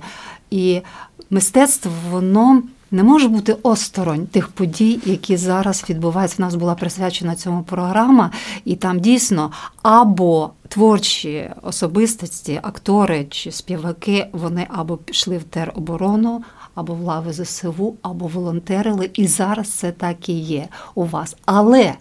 І 0.52 0.82
мистецтво 1.30 1.92
воно 2.12 2.64
не 2.92 3.04
може 3.04 3.28
бути 3.28 3.56
осторонь 3.64 4.28
тих 4.28 4.48
подій, 4.48 5.00
які 5.06 5.38
зараз 5.38 5.86
відбуваються. 5.90 6.36
У 6.40 6.42
нас 6.42 6.56
була 6.56 6.76
присвячена 6.76 7.36
цьому 7.36 7.64
програма, 7.64 8.32
і 8.66 8.76
там 8.76 9.00
дійсно 9.00 9.52
або 9.82 10.52
творчі 10.68 11.50
особистості, 11.62 12.60
актори 12.64 13.26
чи 13.30 13.52
співаки, 13.52 14.28
вони 14.32 14.68
або 14.70 14.98
пішли 14.98 15.38
в 15.38 15.44
тероборону, 15.44 16.44
або 16.76 16.94
в 16.94 17.02
лави 17.02 17.34
ЗСУ, 17.34 17.96
або 18.02 18.28
волонтерили. 18.28 19.10
І 19.14 19.28
зараз 19.28 19.70
це 19.70 19.92
так 19.92 20.30
і 20.30 20.34
є 20.34 20.68
у 20.96 21.06
вас. 21.06 21.36
Але 21.46 21.94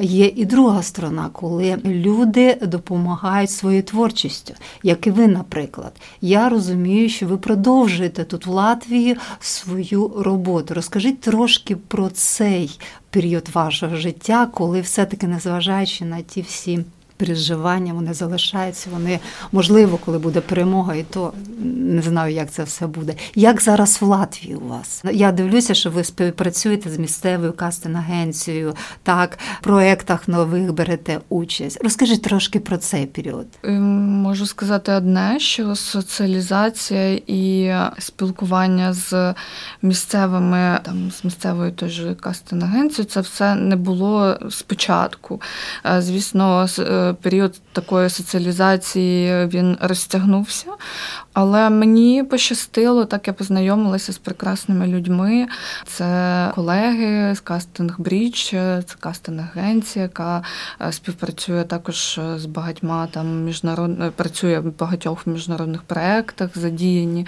є 0.00 0.26
і 0.26 0.44
друга 0.44 0.82
сторона, 0.82 1.28
коли 1.32 1.78
люди 1.84 2.58
допомагають 2.62 3.50
своєю 3.50 3.82
творчістю, 3.82 4.54
як 4.82 5.06
і 5.06 5.10
ви, 5.10 5.26
наприклад. 5.26 5.92
Я 6.20 6.48
розумію, 6.48 7.08
що 7.08 7.26
ви 7.26 7.36
продовжуєте 7.36 8.24
тут 8.24 8.46
в 8.46 8.50
Латвії 8.50 9.16
свою 9.40 10.12
роботу. 10.16 10.74
Розкажіть 10.74 11.20
трошки 11.20 11.76
про 11.76 12.08
цей 12.08 12.78
період 13.10 13.48
вашого 13.48 13.96
життя, 13.96 14.48
коли 14.54 14.80
все-таки 14.80 15.26
незважаючи 15.26 16.04
на 16.04 16.20
ті 16.20 16.42
всі 16.42 16.84
переживання, 17.22 17.92
вони 17.94 18.14
залишаються. 18.14 18.88
Вони 18.92 19.20
можливо, 19.52 19.98
коли 20.04 20.18
буде 20.18 20.40
перемога, 20.40 20.94
і 20.94 21.02
то 21.02 21.32
не 21.64 22.02
знаю, 22.02 22.34
як 22.34 22.50
це 22.50 22.64
все 22.64 22.86
буде. 22.86 23.14
Як 23.34 23.62
зараз 23.62 23.98
в 24.00 24.04
Латвії 24.04 24.54
у 24.54 24.68
вас? 24.68 25.04
Я 25.12 25.32
дивлюся, 25.32 25.74
що 25.74 25.90
ви 25.90 26.04
співпрацюєте 26.04 26.90
з 26.90 26.98
місцевою 26.98 27.52
кастинг-агенцією, 27.52 28.74
так 29.02 29.38
в 29.60 29.64
проєктах 29.64 30.28
нових 30.28 30.72
берете 30.72 31.20
участь. 31.28 31.84
Розкажіть 31.84 32.22
трошки 32.22 32.60
про 32.60 32.76
цей 32.76 33.06
період. 33.06 33.46
Ем, 33.62 33.82
можу 34.22 34.46
сказати 34.46 34.92
одне, 34.92 35.40
що 35.40 35.74
соціалізація 35.74 37.20
і 37.26 37.72
спілкування 37.98 38.92
з 38.92 39.34
місцевими, 39.82 40.80
там 40.82 41.10
з 41.10 41.24
місцевою 41.24 41.72
же 41.82 42.14
кастинг-агенцією, 42.14 43.04
це 43.04 43.20
все 43.20 43.54
не 43.54 43.76
було 43.76 44.38
спочатку. 44.50 45.40
Е, 45.86 46.02
звісно, 46.02 46.66
період 47.14 47.60
такої 47.72 48.10
соціалізації 48.10 49.46
він 49.46 49.78
розтягнувся. 49.80 50.66
Але 51.32 51.70
мені 51.70 52.24
пощастило, 52.24 53.04
так 53.04 53.26
я 53.26 53.32
познайомилася 53.32 54.12
з 54.12 54.18
прекрасними 54.18 54.86
людьми. 54.86 55.46
Це 55.86 56.50
колеги 56.54 57.34
з 57.34 57.40
кастинг 57.40 57.94
Бріч, 58.00 58.50
це 58.50 58.84
кастинг-агенція, 59.00 60.02
яка 60.02 60.42
е, 60.80 60.92
співпрацює 60.92 61.64
також 61.64 62.20
з 62.36 62.46
багатьма 62.46 63.08
там 63.10 63.44
міжнародно 63.44 64.12
працює 64.16 64.58
в 64.58 64.78
багатьох 64.78 65.26
міжнародних 65.26 65.82
проєктах, 65.82 66.50
задіяні. 66.54 67.26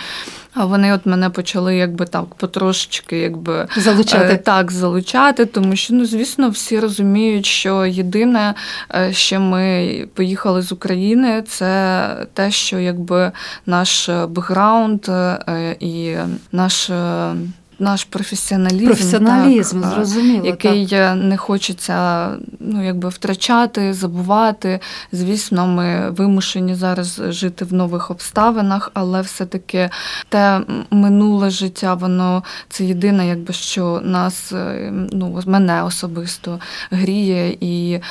А 0.54 0.64
вони 0.64 0.92
от 0.92 1.06
мене 1.06 1.30
почали 1.30 1.76
якби 1.76 2.06
так 2.06 2.34
потрошечки 2.34 3.18
якби 3.18 3.68
залучати. 3.76 4.34
Е, 4.34 4.36
так, 4.36 4.72
залучати, 4.72 5.46
тому 5.46 5.76
що 5.76 5.94
ну, 5.94 6.06
звісно, 6.06 6.50
всі 6.50 6.80
розуміють, 6.80 7.46
що 7.46 7.86
єдине, 7.86 8.54
е, 8.94 9.12
що 9.12 9.40
ми 9.40 10.08
поїхали 10.14 10.33
з 10.62 10.72
України, 10.72 11.42
це 11.42 12.26
те, 12.32 12.50
що 12.50 12.78
якби 12.78 13.32
наш 13.66 14.08
е, 14.08 14.26
бекграунд 14.26 15.08
е, 15.08 15.76
і 15.80 16.16
наш 16.52 16.90
е, 16.90 17.34
наш 17.78 18.04
професіоналізм, 18.04 18.87
професіоналізм 18.87 19.83
так, 19.83 19.90
зрозуміло, 19.90 20.47
який 20.47 20.87
так. 20.87 21.16
не 21.16 21.37
хочеться 21.37 22.28
ну, 22.61 22.85
якби 22.85 23.09
втрачати, 23.09 23.93
забувати. 23.93 24.81
Звісно, 25.12 25.66
ми 25.66 26.11
вимушені 26.11 26.75
зараз 26.75 27.23
жити 27.28 27.64
в 27.64 27.73
нових 27.73 28.11
обставинах, 28.11 28.90
але 28.95 29.21
все-таки 29.21 29.90
те 30.28 30.61
минуле 30.90 31.50
життя, 31.50 31.95
воно 31.95 32.43
це 32.69 32.85
єдине, 32.85 33.28
якби 33.28 33.52
що 33.52 34.00
нас, 34.04 34.52
е, 34.52 34.93
ну 35.12 35.31
мене 35.47 35.83
особисто 35.83 36.61
гріє, 36.90 37.57
і 37.61 37.93
е, 37.93 38.02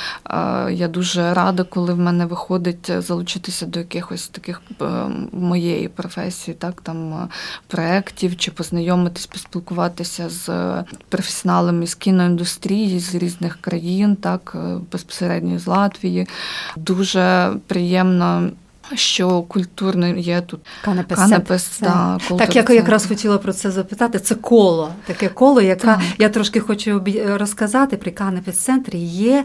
я 0.72 0.88
дуже 0.88 1.34
рада, 1.34 1.64
коли 1.64 1.92
в 1.94 1.98
мене 1.98 2.26
виходить 2.26 2.90
залучитися 2.98 3.66
до 3.66 3.78
якихось 3.78 4.28
таких 4.28 4.62
е, 4.82 4.84
моєї 5.32 5.88
професії, 5.88 6.54
так 6.54 6.80
там 6.80 7.28
проєктів 7.66 8.36
чи 8.36 8.50
познайомитись 8.50 9.26
поспілкуватися 9.54 10.28
з 10.28 10.48
професіоналами 11.08 11.86
з 11.86 11.94
кіноіндустрії 11.94 13.00
з 13.00 13.14
різних 13.14 13.58
країн, 13.60 14.16
так 14.16 14.52
е, 14.54 14.78
безпосередньо 14.92 15.58
з 15.58 15.66
Латвії. 15.66 16.28
Дуже 16.76 17.52
приємно. 17.66 18.50
Що 18.94 19.42
культурно 19.42 20.06
є 20.06 20.40
тут 20.40 20.60
Канепес, 20.84 21.18
Канепес 21.18 21.80
да, 21.80 22.18
так 22.38 22.56
як 22.56 22.70
я 22.70 22.76
якраз 22.76 23.06
хотіла 23.06 23.38
про 23.38 23.52
це 23.52 23.70
запитати. 23.70 24.18
Це 24.18 24.34
коло, 24.34 24.92
таке 25.06 25.28
коло, 25.28 25.60
яке 25.60 25.98
я 26.18 26.28
трошки 26.28 26.60
хочу 26.60 27.02
розказати. 27.26 27.96
При 27.96 28.10
Канепес 28.10 28.56
центрі 28.56 28.98
є 28.98 29.44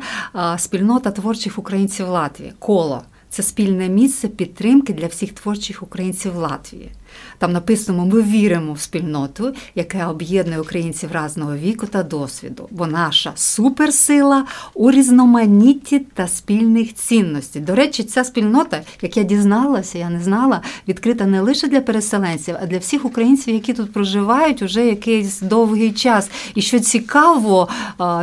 спільнота 0.57 1.11
творчих 1.11 1.59
українців 1.59 2.07
Латвії. 2.07 2.53
Коло 2.59 3.01
це 3.29 3.43
спільне 3.43 3.89
місце 3.89 4.27
підтримки 4.27 4.93
для 4.93 5.07
всіх 5.07 5.33
творчих 5.33 5.83
українців 5.83 6.35
Латвії. 6.35 6.91
Там 7.37 7.53
написано: 7.53 8.05
ми 8.05 8.21
віримо 8.21 8.73
в 8.73 8.79
спільноту, 8.79 9.53
яка 9.75 10.07
об'єднує 10.07 10.59
українців 10.59 11.09
разного 11.11 11.55
віку 11.55 11.87
та 11.87 12.03
досвіду, 12.03 12.67
бо 12.71 12.87
наша 12.87 13.31
суперсила 13.35 14.45
у 14.73 14.91
різноманітті 14.91 15.99
та 15.99 16.27
спільних 16.27 16.95
цінностей. 16.95 17.61
До 17.61 17.75
речі, 17.75 18.03
ця 18.03 18.23
спільнота, 18.23 18.81
як 19.01 19.17
я 19.17 19.23
дізналася, 19.23 19.97
я 19.97 20.09
не 20.09 20.21
знала, 20.21 20.61
відкрита 20.87 21.25
не 21.25 21.41
лише 21.41 21.67
для 21.67 21.81
переселенців, 21.81 22.55
а 22.61 22.65
для 22.65 22.77
всіх 22.77 23.05
українців, 23.05 23.53
які 23.53 23.73
тут 23.73 23.93
проживають 23.93 24.61
уже 24.61 24.85
якийсь 24.85 25.39
довгий 25.41 25.91
час. 25.91 26.29
І 26.55 26.61
що 26.61 26.79
цікаво, 26.79 27.67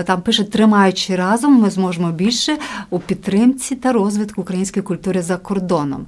там 0.04 0.22
пише, 0.22 0.44
тримаючи 0.44 1.16
разом, 1.16 1.60
ми 1.60 1.70
зможемо 1.70 2.10
більше 2.10 2.56
у 2.90 2.98
підтримці 2.98 3.76
та 3.76 3.92
розвитку 3.92 4.40
української 4.40 4.82
культури 4.82 5.22
за 5.22 5.36
кордоном. 5.36 6.06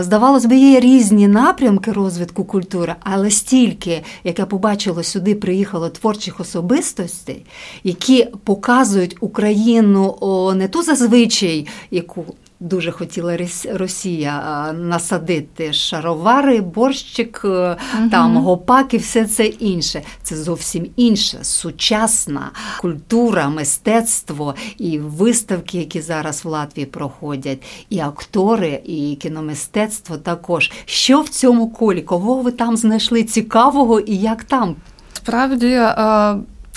Здавалось 0.00 0.44
би, 0.46 0.56
є 0.56 0.80
різні 0.80 1.28
напрямки 1.28 1.92
розвитку 2.28 2.44
культури, 2.44 2.94
але 3.00 3.30
стільки, 3.30 4.02
як 4.24 4.38
я 4.38 4.46
побачила, 4.46 5.02
сюди 5.02 5.34
приїхало 5.34 5.88
творчих 5.88 6.40
особистостей, 6.40 7.44
які 7.84 8.28
показують 8.44 9.16
Україну 9.20 10.52
не 10.56 10.68
ту 10.68 10.82
зазвичай, 10.82 11.66
яку 11.90 12.24
дуже 12.60 12.90
хотіла 12.90 13.38
Росія 13.72 14.72
насадити 14.72 15.72
шаровари, 15.72 16.60
борщик, 16.60 17.40
угу. 17.44 18.10
там 18.10 18.36
гопак 18.36 18.94
і 18.94 18.98
все 18.98 19.24
це 19.24 19.46
інше. 19.46 20.02
Це 20.22 20.36
зовсім 20.36 20.86
інше, 20.96 21.38
сучасна 21.42 22.50
культура, 22.80 23.48
мистецтво 23.48 24.54
і 24.78 24.98
виставки, 24.98 25.78
які 25.78 26.00
зараз 26.00 26.44
в 26.44 26.48
Латвії 26.48 26.86
проходять, 26.86 27.62
і 27.90 28.00
актори, 28.00 28.80
і 28.84 29.16
кіномистецтво 29.20 30.16
також. 30.16 30.72
Що 30.84 31.20
в 31.20 31.28
цьому 31.28 31.70
колі? 31.70 32.02
Кого 32.02 32.34
ви 32.34 32.50
там 32.50 32.76
знайшли 32.76 33.24
цікавого 33.24 34.00
і 34.00 34.16
як 34.16 34.44
там? 34.44 34.76
Справді. 35.12 35.80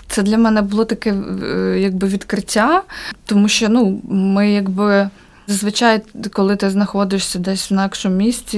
Це 0.07 0.21
для 0.21 0.37
мене 0.37 0.61
було 0.61 0.85
таке 0.85 1.13
е, 1.13 1.79
якби 1.79 2.07
відкриття, 2.07 2.83
тому 3.25 3.47
що 3.47 3.69
ну 3.69 4.01
ми 4.09 4.51
якби 4.51 5.09
Зазвичай, 5.51 6.01
коли 6.33 6.55
ти 6.55 6.69
знаходишся 6.69 7.39
десь 7.39 7.71
в 7.71 7.73
інакшому 7.73 8.15
місті, 8.15 8.57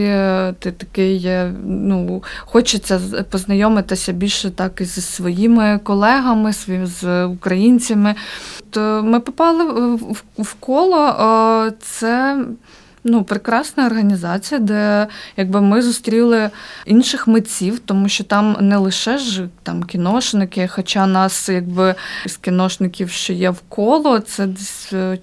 ти 0.60 0.72
такий 0.78 1.32
ну, 1.66 2.24
хочеться 2.40 3.00
познайомитися 3.30 4.12
більше 4.12 4.52
так 4.52 4.82
і 4.82 4.86
зі 4.86 5.02
своїми 5.02 5.80
колегами, 5.84 6.54
з 6.84 7.26
українцями. 7.26 8.16
То 8.70 9.02
ми 9.04 9.20
попали 9.20 9.96
в 10.38 10.54
коло. 10.54 11.72
Це 11.80 12.38
ну, 13.04 13.24
прекрасна 13.24 13.86
організація, 13.86 14.60
де 14.60 15.08
якби 15.38 15.62
ми 15.62 15.82
зустріли 15.82 16.50
інших 16.86 17.28
митців, 17.28 17.80
тому 17.80 18.10
що 18.10 18.24
там 18.24 18.58
не 18.60 18.78
лише 18.78 19.18
ж 19.18 19.48
там 19.64 19.84
кіношники, 19.84 20.68
хоча 20.68 21.08
нас 21.08 21.50
якби 21.50 21.96
з 22.26 22.38
кіношників, 22.38 23.10
що 23.10 23.34
є 23.34 23.50
в 23.50 23.60
коло, 23.70 24.20
це 24.20 24.46
десь 24.46 24.94
е, 24.94 25.18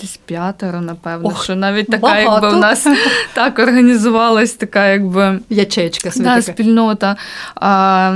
десь 0.00 0.20
п'ятеро, 0.24 0.80
напевно, 0.80 1.28
Ох, 1.28 1.44
що 1.44 1.56
навіть 1.56 1.86
така, 1.86 2.02
багато. 2.02 2.30
якби 2.32 2.48
у 2.48 2.60
нас 2.60 2.86
так 3.34 3.58
організувалась 3.58 4.52
така, 4.52 4.86
якби 4.86 5.40
ячечка 5.50 6.10
да, 6.16 6.42
спільнота. 6.42 7.16
А, 7.54 8.10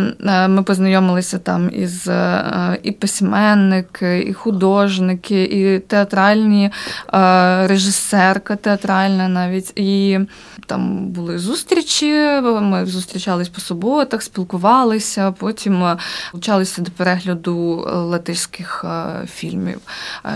Ми 0.48 0.62
познайомилися 0.62 1.38
там 1.38 1.70
із 1.74 2.08
е, 2.08 2.78
і 2.82 2.92
письменники, 2.92 4.18
і 4.28 4.32
художники, 4.32 5.44
і 5.44 5.78
театральні 5.78 6.70
режисерка 7.62 8.56
театральна 8.56 9.28
навіть. 9.28 9.72
І 9.76 10.18
там 10.66 11.06
були 11.06 11.38
зустрічі. 11.38 12.12
Ми 12.42 12.86
зустрічались 12.86 13.48
по 13.48 13.60
суботах, 13.60 14.22
спілкувалися, 14.22 15.32
потім 15.32 15.96
вчалися 16.34 16.82
до 16.82 16.90
перегляду 16.90 17.88
латиських 17.94 18.84
фільмів, 19.34 19.80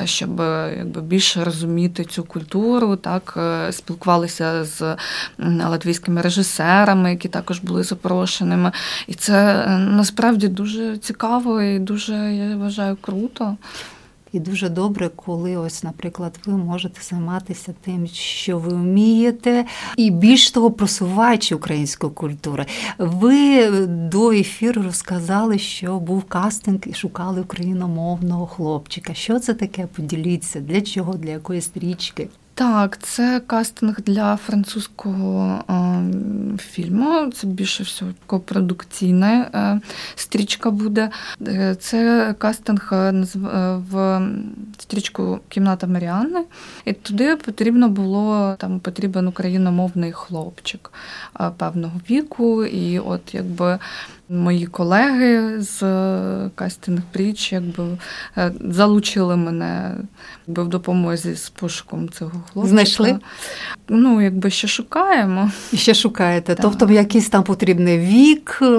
щоб 0.04 0.40
якби 0.78 1.00
більше 1.00 1.29
розуміти 1.36 2.04
цю 2.04 2.24
культуру, 2.24 2.96
так 2.96 3.34
е, 3.36 3.72
спілкувалися 3.72 4.64
з 4.64 4.96
латвійськими 5.38 6.20
режисерами, 6.20 7.10
які 7.10 7.28
також 7.28 7.58
були 7.58 7.82
запрошеними. 7.82 8.72
І 9.06 9.14
це 9.14 9.64
е, 9.66 9.78
насправді 9.78 10.48
дуже 10.48 10.98
цікаво 10.98 11.62
і 11.62 11.78
дуже 11.78 12.14
я 12.34 12.56
вважаю 12.56 12.96
круто. 13.00 13.56
І 14.32 14.40
дуже 14.40 14.68
добре, 14.68 15.10
коли 15.16 15.56
ось, 15.56 15.82
наприклад, 15.82 16.40
ви 16.46 16.56
можете 16.56 17.00
займатися 17.02 17.74
тим, 17.80 18.06
що 18.12 18.58
ви 18.58 18.74
вмієте, 18.74 19.64
і 19.96 20.10
більш 20.10 20.50
того, 20.50 20.70
просуваючи 20.70 21.54
українську 21.54 22.10
культуру. 22.10 22.64
Ви 22.98 23.70
до 23.86 24.32
ефіру 24.32 24.82
розказали, 24.82 25.58
що 25.58 25.98
був 25.98 26.24
кастинг 26.24 26.80
і 26.86 26.94
шукали 26.94 27.40
україномовного 27.40 28.46
хлопчика. 28.46 29.14
Що 29.14 29.38
це 29.38 29.54
таке? 29.54 29.86
Поділіться, 29.86 30.60
для 30.60 30.80
чого, 30.80 31.14
для 31.14 31.30
якоїсь 31.30 31.64
стрічки? 31.64 32.28
Так, 32.60 32.98
це 32.98 33.40
кастинг 33.46 34.00
для 34.00 34.36
французького 34.36 35.64
е, 35.70 36.58
фільму. 36.58 37.30
Це 37.32 37.46
більше 37.46 37.82
всього 37.82 38.12
копродукційна 38.26 39.50
е, 39.54 39.80
стрічка 40.14 40.70
буде. 40.70 41.10
Е, 41.46 41.74
це 41.74 42.34
кастинг 42.38 42.90
е, 42.92 43.24
в 43.90 44.20
стрічку 44.78 45.40
Кімната 45.48 45.86
Маріанни. 45.86 46.44
І 46.84 46.92
туди 46.92 47.36
потрібно 47.36 47.88
було 47.88 48.56
там 48.58 48.80
потрібен 48.80 49.28
україномовний 49.28 50.12
хлопчик 50.12 50.92
певного 51.56 52.00
віку. 52.10 52.64
І 52.64 52.98
от 52.98 53.34
якби 53.34 53.78
Мої 54.32 54.66
колеги 54.66 55.60
з 55.62 55.82
е, 55.82 56.50
кастинг 56.54 57.00
пріч 57.12 57.52
якби 57.52 57.84
е, 58.36 58.52
залучили 58.60 59.36
мене 59.36 59.94
якби, 60.46 60.64
в 60.64 60.68
допомозі 60.68 61.34
з 61.34 61.50
пошуком 61.50 62.08
цього 62.08 62.30
хлопчика. 62.52 62.68
Знайшли? 62.70 63.18
Ну, 63.88 64.20
якби 64.20 64.50
ще 64.50 64.68
шукаємо. 64.68 65.50
І 65.72 65.76
ще 65.76 65.94
шукаєте. 65.94 66.54
Так. 66.54 66.62
Тобто 66.62 66.94
якийсь 66.94 67.28
там 67.28 67.42
потрібний 67.42 67.98
вік, 67.98 68.58
е, 68.62 68.78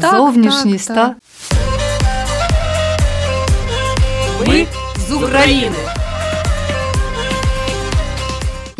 так, 0.00 0.16
зовнішність, 0.16 0.88
так? 0.88 1.16
так. 1.50 1.58
Ми 4.48 4.66
з 5.08 5.12
України. 5.12 5.97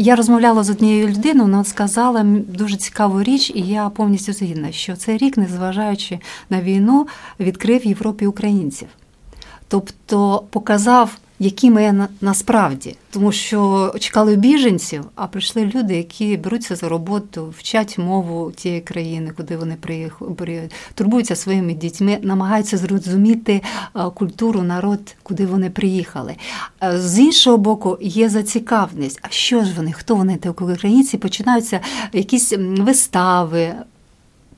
Я 0.01 0.17
розмовляла 0.17 0.65
з 0.65 0.71
однією 0.71 1.09
людиною, 1.09 1.43
вона 1.43 1.65
сказала 1.65 2.23
дуже 2.49 2.77
цікаву 2.77 3.23
річ, 3.23 3.53
і 3.55 3.61
я 3.61 3.89
повністю 3.89 4.33
згідна, 4.33 4.73
що 4.73 4.97
цей 4.97 5.17
рік, 5.17 5.37
незважаючи 5.37 6.19
на 6.51 6.63
війну, 6.63 7.07
відкрив 7.41 7.87
Європі 7.87 8.27
українців. 8.27 8.89
Тобто 9.69 10.45
показав 10.51 11.19
які 11.39 11.71
ми 11.71 11.93
на, 11.93 12.09
насправді, 12.21 12.97
тому 13.11 13.33
що 13.33 13.93
чекали 13.99 14.37
біженців, 14.37 15.05
а 15.15 15.27
прийшли 15.27 15.73
люди, 15.75 15.97
які 15.97 16.37
беруться 16.37 16.77
за 16.77 16.89
роботу, 16.89 17.55
вчать 17.59 17.99
мову 17.99 18.53
тієї 18.53 18.81
країни, 18.81 19.33
куди 19.37 19.57
вони 19.57 19.77
приїхали, 19.81 20.69
турбуються 20.95 21.37
своїми 21.37 21.75
дітьми, 21.75 22.19
намагаються 22.23 22.77
зрозуміти 22.77 23.63
культуру, 24.15 24.63
народ, 24.63 25.01
куди 25.23 25.47
вони 25.47 25.71
приїхали. 25.71 26.37
З 26.95 27.19
іншого 27.19 27.57
боку, 27.57 27.99
є 28.01 28.29
зацікавленість. 28.29 29.19
А 29.23 29.27
що 29.31 29.65
ж 29.65 29.73
вони? 29.77 29.93
Хто 29.93 30.15
вони? 30.15 30.37
Такі 30.37 30.65
українці 30.65 31.19
починаються 31.19 31.81
якісь 32.13 32.53
вистави 32.59 33.75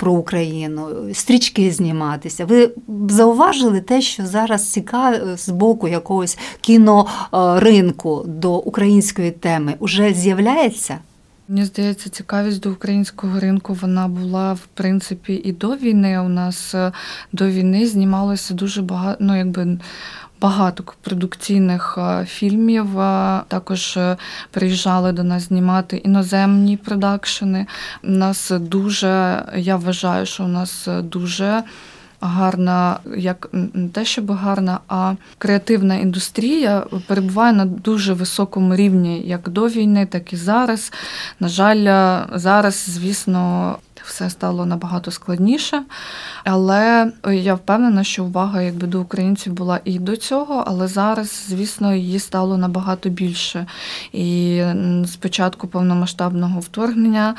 про 0.00 0.12
Україну, 0.12 0.88
стрічки 1.12 1.72
зніматися. 1.72 2.44
Ви 2.44 2.70
зауважили 3.08 3.80
те, 3.80 4.00
що 4.00 4.26
зараз 4.26 4.72
цікаве 4.72 5.36
з 5.36 5.48
боку 5.48 5.88
якогось 5.88 6.38
кіноринку 6.60 8.24
до 8.26 8.56
української 8.56 9.30
теми 9.30 9.74
уже 9.78 10.12
з'являється? 10.12 10.98
Мені 11.48 11.64
здається, 11.64 12.10
цікавість 12.10 12.60
до 12.60 12.70
українського 12.70 13.40
ринку 13.40 13.74
вона 13.74 14.08
була 14.08 14.52
в 14.52 14.66
принципі 14.74 15.34
і 15.44 15.52
до 15.52 15.76
війни. 15.76 16.20
У 16.20 16.28
нас 16.28 16.74
е, 16.74 16.92
до 17.32 17.48
війни 17.48 17.86
знімалося 17.86 18.54
дуже 18.54 18.82
багато, 18.82 19.16
ну 19.20 19.38
якби 19.38 19.78
багато 20.40 20.84
продукційних 21.00 21.98
е, 21.98 22.24
фільмів. 22.24 23.00
Е, 23.00 23.40
також 23.48 23.96
е, 23.96 24.16
приїжджали 24.50 25.12
до 25.12 25.24
нас 25.24 25.42
знімати 25.42 25.96
іноземні 25.96 26.76
продакшени. 26.76 27.66
У 28.04 28.10
нас 28.10 28.52
дуже, 28.60 29.42
я 29.56 29.76
вважаю, 29.76 30.26
що 30.26 30.44
у 30.44 30.48
нас 30.48 30.88
дуже. 31.02 31.62
Гарна, 32.22 32.98
як 33.16 33.48
не 33.52 33.88
те, 33.88 34.04
щоб 34.04 34.32
гарна, 34.32 34.78
а 34.88 35.14
креативна 35.38 35.94
індустрія 35.94 36.84
перебуває 37.06 37.52
на 37.52 37.64
дуже 37.64 38.12
високому 38.12 38.76
рівні, 38.76 39.22
як 39.26 39.48
до 39.48 39.68
війни, 39.68 40.06
так 40.06 40.32
і 40.32 40.36
зараз. 40.36 40.92
На 41.40 41.48
жаль, 41.48 41.84
зараз, 42.34 42.86
звісно, 42.88 43.76
все 44.10 44.30
стало 44.30 44.66
набагато 44.66 45.10
складніше. 45.10 45.82
Але 46.44 47.12
я 47.32 47.54
впевнена, 47.54 48.04
що 48.04 48.24
увага 48.24 48.62
якби 48.62 48.86
до 48.86 49.00
українців 49.00 49.52
була 49.52 49.80
і 49.84 49.98
до 49.98 50.16
цього, 50.16 50.64
але 50.66 50.88
зараз, 50.88 51.46
звісно, 51.48 51.94
її 51.94 52.18
стало 52.18 52.56
набагато 52.56 53.08
більше. 53.08 53.66
І 54.12 54.62
з 55.04 55.16
початку 55.16 55.68
повномасштабного 55.68 56.60
вторгнення 56.60 57.34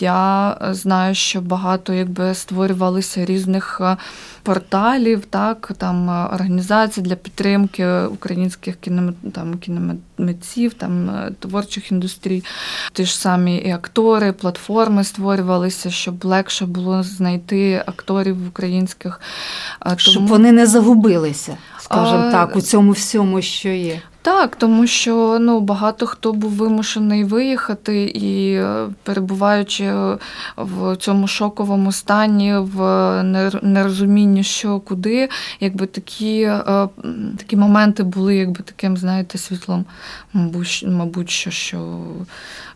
я 0.00 0.56
знаю, 0.70 1.14
що 1.14 1.40
багато 1.40 1.92
якби 1.92 2.34
створювалися 2.34 3.24
різних 3.24 3.80
е, 3.80 3.96
порталів, 4.42 5.24
так 5.30 5.72
там 5.78 6.10
е, 6.10 6.26
організацій 6.34 7.00
для 7.00 7.14
підтримки 7.14 7.86
українських 8.00 8.76
кінем, 8.76 9.14
кінематців, 10.20 10.74
там 10.74 11.10
е, 11.10 11.32
творчих 11.38 11.92
індустрій. 11.92 12.44
Ті 12.92 13.04
ж 13.04 13.18
самі 13.18 13.56
і 13.56 13.70
актори, 13.70 14.32
платформи 14.32 15.04
створювалися, 15.04 15.90
щоб 15.90 16.24
легше 16.24 16.66
було 16.66 17.02
знайти 17.02 17.82
акторів 17.86 18.48
українських. 18.48 19.20
Щоб 19.96 20.14
Тому... 20.14 20.26
вони 20.26 20.52
не 20.52 20.66
загубилися, 20.66 21.56
скажімо 21.78 22.24
а... 22.28 22.32
так, 22.32 22.56
у 22.56 22.60
цьому 22.60 22.92
всьому, 22.92 23.42
що 23.42 23.68
є. 23.68 24.02
Так, 24.22 24.56
тому 24.56 24.86
що 24.86 25.38
ну 25.40 25.60
багато 25.60 26.06
хто 26.06 26.32
був 26.32 26.50
вимушений 26.50 27.24
виїхати 27.24 28.04
і 28.04 28.54
е, 28.54 28.88
перебуваючи 29.02 29.92
в 30.56 30.96
цьому 30.96 31.26
шоковому 31.28 31.92
стані, 31.92 32.54
в 32.56 32.78
нерозумінні, 33.62 34.44
що 34.44 34.80
куди, 34.80 35.28
якби 35.60 35.86
такі 35.86 36.42
е, 36.42 36.88
такі 37.36 37.56
моменти 37.56 38.02
були, 38.02 38.36
якби 38.36 38.62
таким, 38.64 38.96
знаєте, 38.96 39.38
світлом, 39.38 39.84
мабуть, 40.32 40.84
мабуть, 40.88 41.30
що, 41.30 41.50
що 41.50 41.78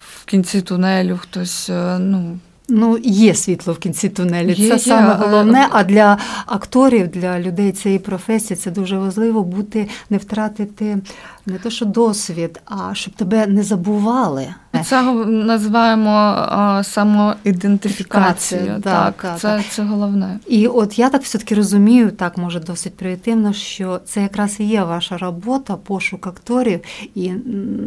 в 0.01 0.25
кінці 0.25 0.63
тунелю 0.63 1.19
хтось 1.19 1.71
е, 1.71 1.99
ну. 1.99 2.39
Ну, 2.69 2.99
є 3.03 3.35
світло 3.35 3.73
в 3.73 3.79
кінці 3.79 4.09
тунелі. 4.09 4.53
Є, 4.53 4.55
це 4.55 4.75
є. 4.75 4.79
саме 4.79 5.15
головне. 5.15 5.69
А 5.71 5.85
для 5.85 6.19
акторів, 6.47 7.09
для 7.09 7.41
людей 7.41 7.73
цієї 7.73 7.99
професії, 7.99 8.57
це 8.57 8.71
дуже 8.71 8.99
важливо 8.99 9.43
бути, 9.43 9.89
не 10.11 10.19
втратити 10.19 10.99
не 11.47 11.59
то, 11.59 11.71
що 11.71 11.85
досвід, 11.85 12.61
а 12.65 12.95
щоб 12.95 13.15
тебе 13.15 13.47
не 13.47 13.63
забували. 13.63 14.55
Це 14.85 15.03
називаємо 15.27 16.83
самоідентифікацією. 16.85 18.81
Так, 18.81 18.83
так, 18.83 19.17
так, 19.17 19.39
це 19.39 19.65
це 19.71 19.83
головне. 19.83 20.39
І 20.47 20.67
от 20.67 20.99
я 20.99 21.11
так 21.11 21.23
все-таки 21.23 21.55
розумію, 21.55 22.11
так 22.11 22.39
може 22.39 22.61
досить 22.61 22.97
примітивно, 22.97 23.53
що 23.53 24.01
це 24.05 24.23
якраз 24.23 24.61
і 24.61 24.65
є 24.65 24.85
ваша 24.85 25.19
робота, 25.19 25.77
пошук 25.77 26.27
акторів 26.27 26.81
і 27.15 27.31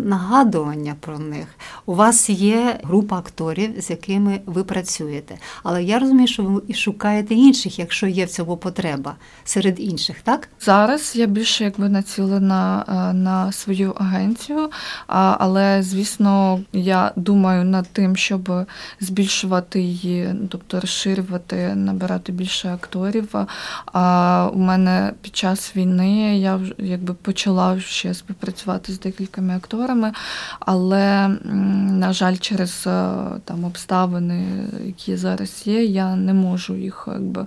нагадування 0.06 0.96
про 1.00 1.20
них. 1.20 1.48
У 1.86 1.96
вас 1.96 2.30
є 2.30 2.80
група 2.84 3.18
акторів, 3.18 3.82
з 3.82 3.90
якими 3.90 4.40
ви 4.46 4.64
працюєте. 4.64 5.38
Але 5.64 5.84
я 5.84 6.00
розумію, 6.00 6.28
що 6.28 6.44
ви 6.44 6.62
і 6.68 6.74
шукаєте 6.74 7.36
інших, 7.36 7.80
якщо 7.80 8.08
є 8.08 8.26
в 8.26 8.30
цьому 8.30 8.58
потреба 8.58 9.16
серед 9.44 9.80
інших, 9.80 10.18
так? 10.24 10.50
Зараз 10.62 11.16
я 11.16 11.26
більше 11.26 11.64
якби 11.64 11.90
націлена 11.90 12.86
е, 12.88 13.14
на 13.14 13.47
свою 13.52 13.92
агенцію, 13.92 14.70
але 15.08 15.84
звісно 15.84 16.60
я 16.74 17.12
думаю 17.16 17.66
над 17.66 17.88
тим, 17.88 18.16
щоб 18.16 18.66
збільшувати 19.00 19.82
її, 19.82 20.36
тобто 20.50 20.80
розширювати, 20.80 21.76
набирати 21.76 22.32
більше 22.32 22.70
акторів. 22.70 23.36
А 23.86 24.50
у 24.54 24.60
мене 24.60 25.14
під 25.22 25.36
час 25.36 25.76
війни 25.76 26.40
я 26.40 26.60
якби 26.78 27.14
почала 27.14 27.80
ще 27.80 28.14
співпрацювати 28.14 28.94
з 28.94 29.00
декількома 29.00 29.56
акторами, 29.56 30.12
але, 30.60 31.28
на 32.00 32.14
жаль, 32.14 32.36
через 32.38 32.84
е, 32.88 33.14
там 33.46 33.64
обставини, 33.64 34.48
які 34.86 35.16
зараз 35.16 35.64
є, 35.66 35.84
я 35.84 36.16
не 36.16 36.34
можу 36.34 36.76
їх 36.76 37.08
якби 37.14 37.46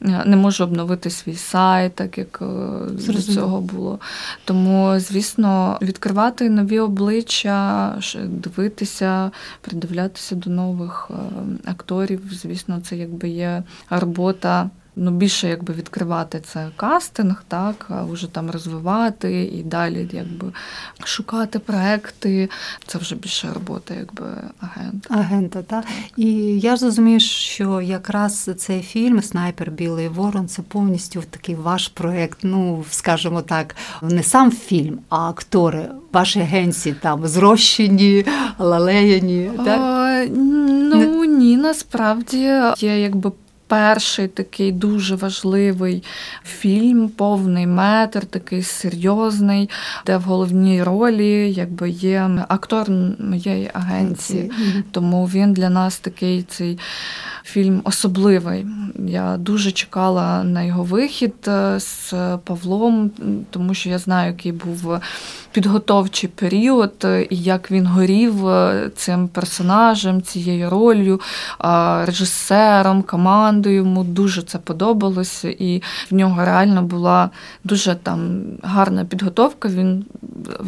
не 0.00 0.36
можу 0.36 0.64
обновити 0.64 1.10
свій 1.10 1.34
сайт, 1.34 1.94
так 1.94 2.18
як 2.18 2.42
е, 2.42 3.12
до 3.12 3.22
цього 3.22 3.60
було. 3.60 3.98
Тому, 4.44 5.00
звісно, 5.00 5.31
відкривати 5.82 6.50
нові 6.50 6.80
обличчя, 6.80 7.98
дивитися, 8.24 9.30
придивлятися 9.60 10.34
до 10.34 10.50
нових 10.50 11.10
е, 11.10 11.14
акторів. 11.70 12.20
Звісно, 12.30 12.80
це 12.80 12.96
якби 12.96 13.28
є 13.28 13.62
робота 13.90 14.70
ну, 14.96 15.10
більше 15.10 15.48
якби 15.48 15.74
відкривати 15.74 16.40
це 16.40 16.68
кастинг, 16.76 17.44
так, 17.48 17.86
а 17.88 18.04
вже 18.04 18.26
там 18.26 18.50
розвивати 18.50 19.44
і 19.44 19.62
далі 19.62 20.08
якби 20.12 20.52
шукати 21.04 21.58
проекти. 21.58 22.50
Це 22.86 22.98
вже 22.98 23.14
більше 23.14 23.48
робота, 23.54 23.94
якби 23.94 24.26
агента. 24.60 25.14
Агента, 25.14 25.62
так. 25.62 25.84
І 26.16 26.32
я 26.60 26.76
ж 26.76 26.84
розумію, 26.84 27.20
що 27.20 27.80
якраз 27.80 28.50
цей 28.56 28.82
фільм 28.82 29.22
Снайпер 29.22 29.70
Білий 29.70 30.08
Ворон 30.08 30.48
це 30.48 30.62
повністю 30.62 31.22
такий 31.30 31.54
ваш 31.54 31.88
проект. 31.88 32.38
Ну, 32.42 32.84
скажімо 32.90 33.42
так, 33.42 33.76
не 34.02 34.22
сам 34.22 34.52
фільм, 34.52 34.98
а 35.08 35.28
актори. 35.28 35.88
Ваші 36.12 36.40
агенції 36.40 36.94
там 37.02 37.26
зрощені, 37.26 38.24
лалеяні. 38.58 39.50
так? 39.64 39.80
О, 39.80 40.26
ну 40.36 41.24
ні, 41.24 41.56
насправді 41.56 42.38
є 42.78 43.00
якби 43.00 43.32
перший 43.72 44.28
такий 44.28 44.72
дуже 44.72 45.16
важливий 45.16 46.02
фільм, 46.44 47.08
повний 47.08 47.66
метр, 47.66 48.26
такий 48.26 48.62
серйозний, 48.62 49.70
де 50.06 50.16
в 50.16 50.22
головній 50.22 50.82
ролі 50.82 51.52
якби 51.52 51.90
є 51.90 52.30
актор 52.48 52.90
моєї 53.18 53.70
агенції. 53.74 54.50
Тому 54.90 55.26
він 55.26 55.52
для 55.52 55.70
нас 55.70 55.98
такий 55.98 56.42
цей 56.42 56.78
фільм 57.44 57.80
особливий. 57.84 58.66
Я 59.06 59.36
дуже 59.36 59.72
чекала 59.72 60.44
на 60.44 60.62
його 60.62 60.82
вихід 60.82 61.34
е, 61.48 61.80
з 61.80 62.14
Павлом, 62.44 63.10
тому 63.50 63.74
що 63.74 63.88
я 63.90 63.98
знаю, 63.98 64.32
який 64.32 64.52
був 64.52 65.00
підготовчий 65.52 66.28
період, 66.28 66.92
е, 67.04 67.26
і 67.30 67.36
як 67.36 67.70
він 67.70 67.86
горів 67.86 68.48
е, 68.48 68.90
цим 68.96 69.28
персонажем, 69.28 70.22
цією 70.22 70.70
ролью, 70.70 71.20
режисером, 72.04 73.02
командою. 73.02 73.76
Йому 73.76 74.04
дуже 74.04 74.42
це 74.42 74.58
подобалося, 74.58 75.48
і 75.48 75.82
в 76.10 76.14
нього 76.14 76.44
реально 76.44 76.82
була 76.82 77.30
дуже 77.64 77.94
там 77.94 78.42
гарна 78.62 79.04
підготовка. 79.04 79.68
Він 79.68 80.04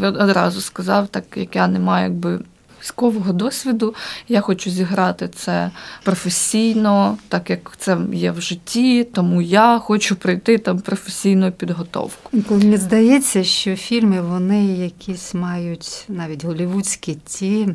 одразу 0.00 0.60
сказав, 0.60 1.08
так 1.08 1.24
як 1.36 1.56
я 1.56 1.68
не 1.68 1.78
маю 1.78 2.04
якби 2.04 2.40
військового 2.84 3.32
досвіду. 3.32 3.94
Я 4.28 4.40
хочу 4.40 4.70
зіграти 4.70 5.28
це 5.28 5.70
професійно, 6.02 7.18
так 7.28 7.50
як 7.50 7.72
це 7.78 7.98
є 8.12 8.30
в 8.30 8.40
житті, 8.40 9.04
тому 9.04 9.42
я 9.42 9.78
хочу 9.78 10.16
пройти 10.16 10.58
там 10.58 10.78
професійну 10.78 11.52
підготовку. 11.52 12.30
Мені 12.50 12.76
здається, 12.76 13.44
що 13.44 13.76
фільми 13.76 14.20
вони 14.20 14.66
якісь 14.66 15.34
мають 15.34 16.04
навіть 16.08 16.44
голівудські 16.44 17.14
ті 17.14 17.68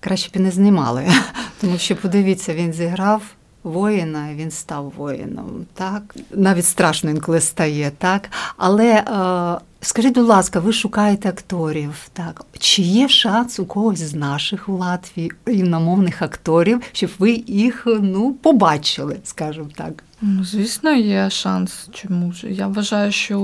краще 0.00 0.30
б 0.30 0.32
і 0.36 0.38
не 0.38 0.50
знімали, 0.50 1.06
тому 1.60 1.78
що 1.78 1.96
подивіться, 1.96 2.54
він 2.54 2.72
зіграв. 2.72 3.22
Воїна, 3.62 4.34
він 4.34 4.50
став 4.50 4.92
воїном, 4.96 5.66
так 5.74 6.16
навіть 6.30 6.66
страшно 6.66 7.10
інколи 7.10 7.40
стає, 7.40 7.92
так. 7.98 8.30
Але 8.56 8.86
е, 8.86 9.64
Скажіть, 9.80 10.14
будь 10.14 10.26
ласка, 10.26 10.60
ви 10.60 10.72
шукаєте 10.72 11.28
акторів, 11.28 12.08
так? 12.12 12.44
Чи 12.58 12.82
є 12.82 13.08
шанс 13.08 13.58
у 13.58 13.66
когось 13.66 13.98
з 13.98 14.14
наших 14.14 14.68
у 14.68 14.76
Латвії 14.76 15.32
іномовних 15.46 16.22
акторів, 16.22 16.82
щоб 16.92 17.10
ви 17.18 17.44
їх 17.46 17.82
ну, 17.86 18.32
побачили, 18.32 19.16
скажімо 19.24 19.68
так? 19.74 20.04
Ну, 20.22 20.44
звісно, 20.44 20.92
є 20.92 21.30
шанс. 21.30 21.88
Чому 21.92 22.32
ж? 22.32 22.46
Я 22.52 22.66
вважаю, 22.66 23.12
що 23.12 23.40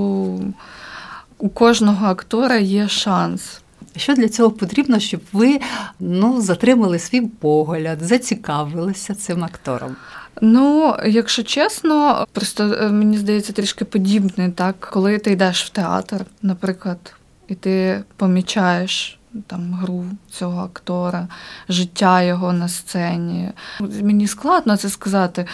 у 1.38 1.48
кожного 1.48 2.07
актора 2.07 2.57
є 2.57 2.88
шанс. 2.88 3.61
Що 3.97 4.14
для 4.14 4.29
цього 4.29 4.51
потрібно, 4.51 4.99
щоб 4.99 5.20
ви 5.33 5.61
ну, 6.01 6.40
затримали 6.40 6.99
свій 6.99 7.20
погляд, 7.20 7.99
зацікавилися 8.03 9.14
цим 9.14 9.44
актором? 9.44 9.97
Ну, 10.40 10.97
якщо 11.07 11.42
чесно, 11.42 12.27
просто 12.33 12.64
е, 12.64 12.88
мені 12.88 13.18
здається 13.18 13.53
трішки 13.53 13.85
подібне, 13.85 14.51
так, 14.51 14.81
коли 14.92 15.18
ти 15.18 15.31
йдеш 15.31 15.64
в 15.64 15.68
театр, 15.68 16.25
наприклад, 16.42 17.14
і 17.49 17.55
ти 17.55 18.05
помічаєш 18.16 19.18
там 19.47 19.75
гру 19.75 20.05
цього 20.31 20.62
актора, 20.62 21.29
життя 21.68 22.23
його 22.23 22.53
на 22.53 22.68
сцені. 22.68 23.51
Мені 23.81 24.27
складно 24.27 24.77
це 24.77 24.88
сказати. 24.88 25.47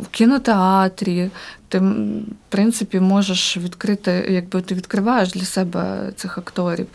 В 0.00 0.06
кінотеатрі 0.10 1.30
ти, 1.68 1.78
в 1.78 2.22
принципі, 2.48 3.00
можеш 3.00 3.56
відкрити, 3.56 4.26
якби 4.30 4.60
ти 4.60 4.74
відкриваєш 4.74 5.32
для 5.32 5.44
себе 5.44 6.12
цих 6.16 6.38
акторів. 6.38 6.86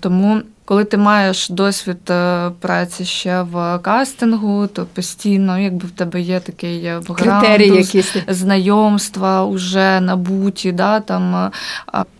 Тому 0.00 0.42
коли 0.70 0.84
ти 0.84 0.96
маєш 0.96 1.48
досвід 1.48 2.10
е, 2.10 2.50
праці 2.60 3.04
ще 3.04 3.42
в 3.42 3.78
кастингу, 3.78 4.66
то 4.66 4.86
постійно, 4.86 5.58
якби 5.58 5.86
в 5.86 5.90
тебе 5.90 6.20
є 6.20 6.40
такий 6.40 6.84
е, 6.84 7.00
якісь. 7.76 8.16
знайомства 8.28 9.44
вже 9.44 10.00
набуті, 10.00 10.72
да, 10.72 11.00
там 11.00 11.50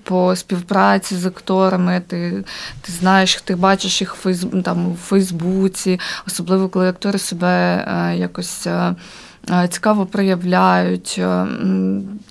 по 0.02 0.36
співпраці 0.36 1.16
з 1.16 1.26
акторами, 1.26 2.02
ти 2.06 2.44
ти 2.80 2.92
знаєш, 2.92 3.42
ти 3.44 3.56
бачиш 3.56 4.00
їх 4.00 4.16
там, 4.64 4.92
у 4.92 4.94
Фейсбуці, 4.94 6.00
особливо 6.26 6.68
коли 6.68 6.88
актори 6.88 7.18
себе 7.18 7.84
якось. 8.18 8.66
Цікаво 9.70 10.06
проявляють. 10.06 11.16
Е, 11.18 11.46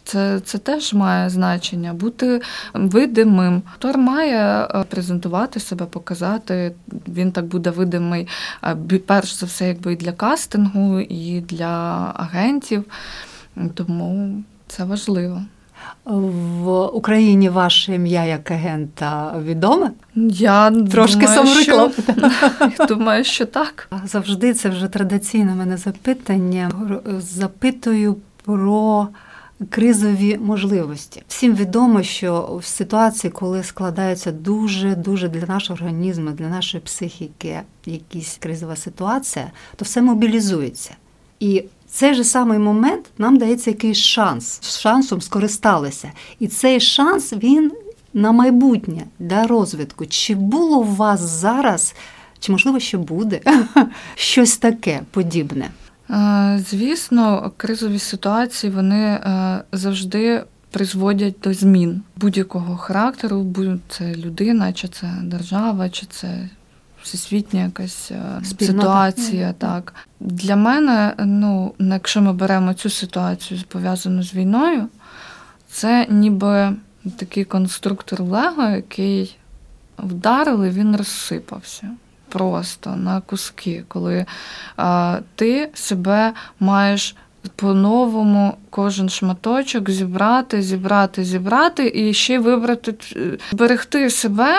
це 0.04 0.40
це 0.40 0.58
теж 0.58 0.94
має 0.94 1.30
значення 1.30 1.94
бути 1.94 2.42
видимим. 2.74 3.62
Тор 3.78 3.98
має 3.98 4.64
е, 4.64 4.84
презентувати 4.90 5.60
себе, 5.60 5.86
показати. 5.86 6.76
Він 7.08 7.32
так 7.32 7.46
буде 7.46 7.70
видимий 7.70 8.28
перш 9.06 9.34
за 9.34 9.46
все, 9.46 9.68
якби 9.68 9.94
і 9.94 9.96
для 9.96 10.12
кастингу, 10.12 11.00
і 11.00 11.42
для 11.42 11.68
агентів. 12.16 12.84
Тому 13.74 14.44
це 14.68 14.84
важливо. 14.84 15.42
В 16.06 16.86
Україні 16.86 17.50
ваше 17.50 17.96
ім'я 17.96 18.26
як 18.26 18.52
агента 18.52 19.36
відоме? 19.46 19.92
Я 20.30 20.72
трошки 20.72 21.28
самореклам. 21.28 21.92
Думаю, 22.88 23.24
що 23.24 23.46
так. 23.46 23.90
Завжди 24.06 24.54
це 24.54 24.70
вже 24.70 24.88
традиційне 24.88 25.56
мене 25.56 25.78
запитання. 25.78 26.72
Запитую 27.20 28.16
про 28.46 29.08
кризові 29.70 30.38
можливості. 30.38 31.24
Всім 31.28 31.56
відомо, 31.56 32.04
що 32.04 32.60
в 32.62 32.66
ситуації, 32.66 33.32
коли 33.32 33.64
складається 33.64 34.32
дуже 34.32 34.96
дуже 34.96 35.30
для 35.30 35.46
нашого 35.46 35.80
організму, 35.80 36.32
для 36.32 36.48
нашої 36.48 36.84
психіки 36.84 37.62
якась 37.86 38.38
кризова 38.40 38.76
ситуація, 38.76 39.52
то 39.76 39.86
все 39.86 40.02
мобілізується. 40.02 40.96
І 41.40 41.64
цей 41.92 42.14
же 42.14 42.24
самий 42.24 42.60
момент 42.60 43.06
нам 43.18 43.38
дається 43.38 43.70
якийсь 43.70 43.98
шанс. 43.98 44.60
З 44.62 44.80
шансом 44.80 45.22
скористалися. 45.22 46.12
І 46.40 46.48
цей 46.48 46.80
шанс 46.80 47.34
він 47.34 47.72
на 48.14 48.32
майбутнє 48.32 49.04
для 49.20 49.48
розвитку. 49.48 50.06
Чи 50.06 50.36
було 50.36 50.80
у 50.80 50.96
вас 50.96 51.20
зараз, 51.20 51.96
чи 52.40 52.52
можливо 52.52 52.80
ще 52.80 52.98
буде 52.98 53.42
щось 54.16 54.58
таке 54.58 55.02
подібне? 55.12 55.70
Е, 56.10 56.64
звісно, 56.70 57.52
кризові 57.58 58.00
ситуації 58.00 58.74
вони 58.74 59.06
е, 59.06 59.64
завжди 59.72 60.44
призводять 60.72 61.36
до 61.44 61.54
змін 61.54 62.02
будь-якого 62.16 62.78
характеру, 62.78 63.42
будь 63.42 63.80
це 63.88 64.16
людина, 64.16 64.74
чи 64.74 64.88
це 64.88 65.14
держава, 65.24 65.90
чи 65.90 66.06
це 66.06 66.50
всесвітня 67.04 67.64
якась 67.64 68.12
е, 68.12 68.42
Спільнота. 68.44 68.80
ситуація. 68.80 69.54
Так 69.54 69.94
для 70.20 70.56
мене, 70.56 71.14
ну 71.20 71.74
якщо 71.80 72.22
ми 72.22 72.34
беремо 72.34 72.74
цю 72.74 72.90
ситуацію 72.90 73.62
пов'язану 73.68 74.24
з 74.24 74.34
війною, 74.34 74.88
це 75.72 76.08
ніби 76.10 76.74
такий 77.18 77.44
конструктор 77.44 78.22
Лего, 78.22 78.64
який 78.64 79.38
вдарили, 79.98 80.70
він 80.70 80.96
розсипався. 80.96 81.90
Просто 82.30 82.96
на 82.96 83.22
куски, 83.22 83.84
коли 83.88 84.26
а, 84.78 85.20
ти 85.36 85.70
себе 85.74 86.34
маєш 86.60 87.16
по-новому 87.56 88.58
кожен 88.70 89.10
шматочок 89.10 89.90
зібрати, 89.90 90.62
зібрати, 90.62 91.24
зібрати 91.24 91.92
і 91.96 92.14
ще 92.14 92.40
вибрати, 92.40 92.96
зберегти 93.52 94.10
себе, 94.10 94.56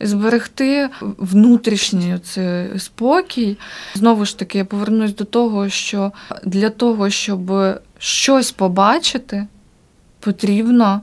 зберегти 0.00 0.88
внутрішній 1.00 2.18
цей 2.18 2.78
спокій. 2.78 3.58
Знову 3.94 4.24
ж 4.24 4.38
таки, 4.38 4.58
я 4.58 4.64
повернусь 4.64 5.14
до 5.14 5.24
того, 5.24 5.68
що 5.68 6.12
для 6.44 6.70
того, 6.70 7.10
щоб 7.10 7.52
щось 7.98 8.52
побачити, 8.52 9.46
потрібно 10.20 11.00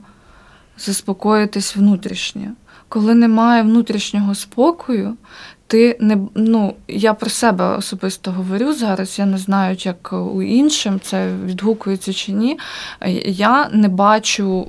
заспокоїтись 0.78 1.76
внутрішньо. 1.76 2.46
Коли 2.88 3.14
немає 3.14 3.62
внутрішнього 3.62 4.34
спокою, 4.34 5.16
ти 5.72 5.96
не 6.00 6.18
ну 6.34 6.74
я 6.88 7.14
про 7.14 7.30
себе 7.30 7.76
особисто 7.76 8.30
говорю 8.30 8.72
зараз. 8.72 9.18
Я 9.18 9.26
не 9.26 9.38
знаю, 9.38 9.76
як 9.80 10.12
у 10.12 10.42
іншим 10.42 11.00
це 11.00 11.28
відгукується 11.44 12.12
чи 12.12 12.32
ні. 12.32 12.58
Я 13.26 13.68
не 13.72 13.88
бачу. 13.88 14.68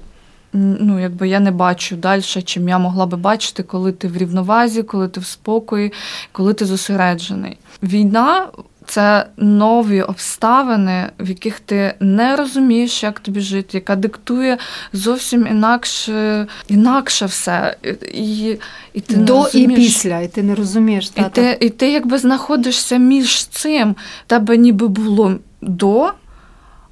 Ну, 0.56 1.00
якби 1.00 1.28
я 1.28 1.40
не 1.40 1.52
бачу 1.52 1.96
далі, 1.96 2.22
чим 2.22 2.70
я 2.70 2.80
могла 2.80 3.06
би 3.06 3.18
бачити, 3.18 3.64
коли 3.64 3.92
ти 3.92 4.08
в 4.08 4.18
рівновазі, 4.18 4.84
коли 4.84 5.08
ти 5.08 5.20
в 5.20 5.26
спокої, 5.26 5.94
коли 6.32 6.54
ти 6.54 6.66
зосереджений. 6.66 7.58
Війна 7.84 8.48
це 8.94 9.26
нові 9.38 10.02
обставини, 10.02 11.10
в 11.20 11.30
яких 11.30 11.60
ти 11.60 11.94
не 12.00 12.36
розумієш, 12.36 13.04
як 13.04 13.20
тобі 13.20 13.42
жити, 13.42 13.70
яка 13.78 13.96
диктує 13.96 14.58
зовсім 14.94 15.48
інакше 15.48 16.48
інакше 16.68 17.26
все. 17.26 17.78
І, 18.14 18.58
і 18.94 19.02
ти 19.02 19.16
До 19.16 19.44
не 19.44 19.50
і 19.54 19.68
після, 19.68 20.20
і 20.20 20.28
ти 20.28 20.44
не 20.44 20.56
розумієш. 20.56 21.12
І 21.16 21.24
ти, 21.32 21.58
і 21.62 21.70
ти 21.70 21.92
якби 21.92 22.18
знаходишся 22.18 22.98
між 22.98 23.46
цим, 23.46 23.96
тебе 24.28 24.58
ніби 24.58 24.88
було 24.88 25.36
до. 25.62 26.12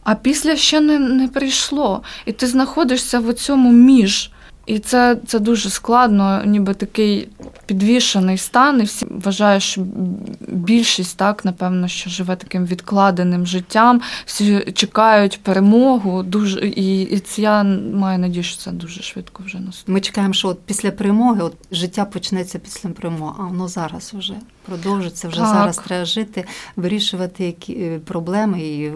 А 0.04 0.16
після 0.16 0.56
ще 0.56 0.80
не 0.80 1.00
не 1.00 1.28
прийшло. 1.28 2.02
І 2.26 2.32
ти 2.32 2.48
знаходишся 2.48 3.20
в 3.20 3.34
цьому 3.34 3.72
між. 3.72 4.32
І 4.66 4.80
це 4.80 5.18
це 5.28 5.40
дуже 5.40 5.70
складно, 5.70 6.42
ніби 6.46 6.74
такий 6.74 7.28
підвішений 7.66 8.38
стан. 8.38 8.82
І 8.82 8.84
всі 8.84 9.06
вважають, 9.10 9.64
що 9.64 9.82
більшість 10.48 11.18
так, 11.18 11.46
напевно, 11.46 11.88
що 11.88 12.10
живе 12.10 12.36
таким 12.36 12.66
відкладеним 12.66 13.46
життям. 13.46 14.02
Всі 14.26 14.60
чекають 14.60 15.40
перемогу. 15.44 16.24
Дуже 16.24 16.68
і, 16.68 17.02
і 17.02 17.20
це 17.20 17.42
я 17.42 17.64
маю 17.94 18.20
надію, 18.20 18.44
що 18.44 18.58
це 18.58 18.72
дуже 18.72 19.02
швидко 19.02 19.44
вже 19.44 19.60
наступить. 19.60 19.94
Ми 19.94 20.02
чекаємо, 20.02 20.34
що 20.34 20.48
от 20.48 20.60
після 20.66 20.92
перемоги 20.92 21.42
от 21.42 21.54
життя 21.72 22.06
почнеться 22.06 22.60
після 22.60 22.90
перемоги, 22.90 23.34
а 23.40 23.44
воно 23.44 23.68
зараз 23.68 24.14
вже 24.18 24.34
продовжиться. 24.66 25.28
Вже 25.28 25.38
так. 25.38 25.48
зараз 25.48 25.78
треба 25.78 26.06
жити, 26.06 26.46
вирішувати 26.76 27.46
які 27.46 27.74
е, 27.74 28.00
проблеми. 28.00 28.62
І 28.62 28.92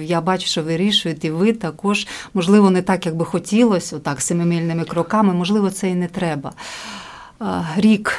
я 0.00 0.20
бачу, 0.20 0.46
що 0.46 0.62
вирішуєте, 0.62 1.26
і 1.26 1.30
ви 1.30 1.52
також 1.52 2.06
можливо 2.34 2.70
не 2.70 2.82
так, 2.82 3.06
як 3.06 3.16
би 3.16 3.24
хотілося, 3.24 3.96
отак 3.96 4.20
семимільними 4.20 4.84
кроками. 4.84 5.34
Можливо, 5.34 5.70
це 5.70 5.90
і 5.90 5.94
не 5.94 6.08
треба. 6.08 6.52
Рік 7.76 8.18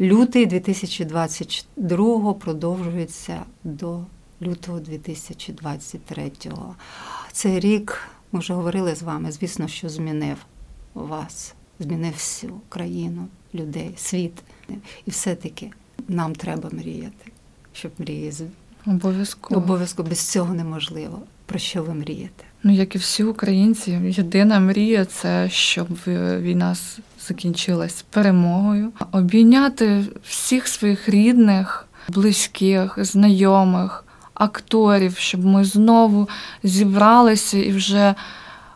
лютий 0.00 0.46
2022 0.46 2.34
продовжується 2.34 3.42
до 3.64 4.00
лютого 4.42 4.80
2023. 4.80 6.32
Цей 7.32 7.60
рік, 7.60 8.08
ми 8.32 8.40
вже 8.40 8.54
говорили 8.54 8.94
з 8.94 9.02
вами, 9.02 9.32
звісно, 9.32 9.68
що 9.68 9.88
змінив 9.88 10.36
вас, 10.94 11.54
змінив 11.78 12.12
всю 12.12 12.52
країну, 12.68 13.26
людей, 13.54 13.94
світ. 13.96 14.42
І 15.06 15.10
все-таки 15.10 15.70
нам 16.08 16.34
треба 16.34 16.68
мріяти, 16.72 17.32
щоб 17.72 17.92
мрії 17.98 18.32
Обов'язково. 18.86 19.60
Обов'язково 19.60 20.08
без 20.08 20.30
цього 20.30 20.54
неможливо. 20.54 21.22
Про 21.46 21.58
що 21.58 21.82
ви 21.82 21.94
мрієте? 21.94 22.44
Ну, 22.62 22.72
як 22.72 22.94
і 22.94 22.98
всі 22.98 23.24
українці, 23.24 23.90
єдина 23.90 24.60
мрія 24.60 25.04
це 25.04 25.48
щоб 25.50 25.88
війна 26.40 26.76
закінчилась 27.28 28.04
перемогою, 28.10 28.92
обійняти 29.12 30.04
всіх 30.24 30.68
своїх 30.68 31.08
рідних, 31.08 31.88
близьких, 32.08 33.04
знайомих, 33.04 34.04
акторів, 34.34 35.16
щоб 35.16 35.44
ми 35.44 35.64
знову 35.64 36.28
зібралися 36.62 37.58
і 37.58 37.72
вже 37.72 38.14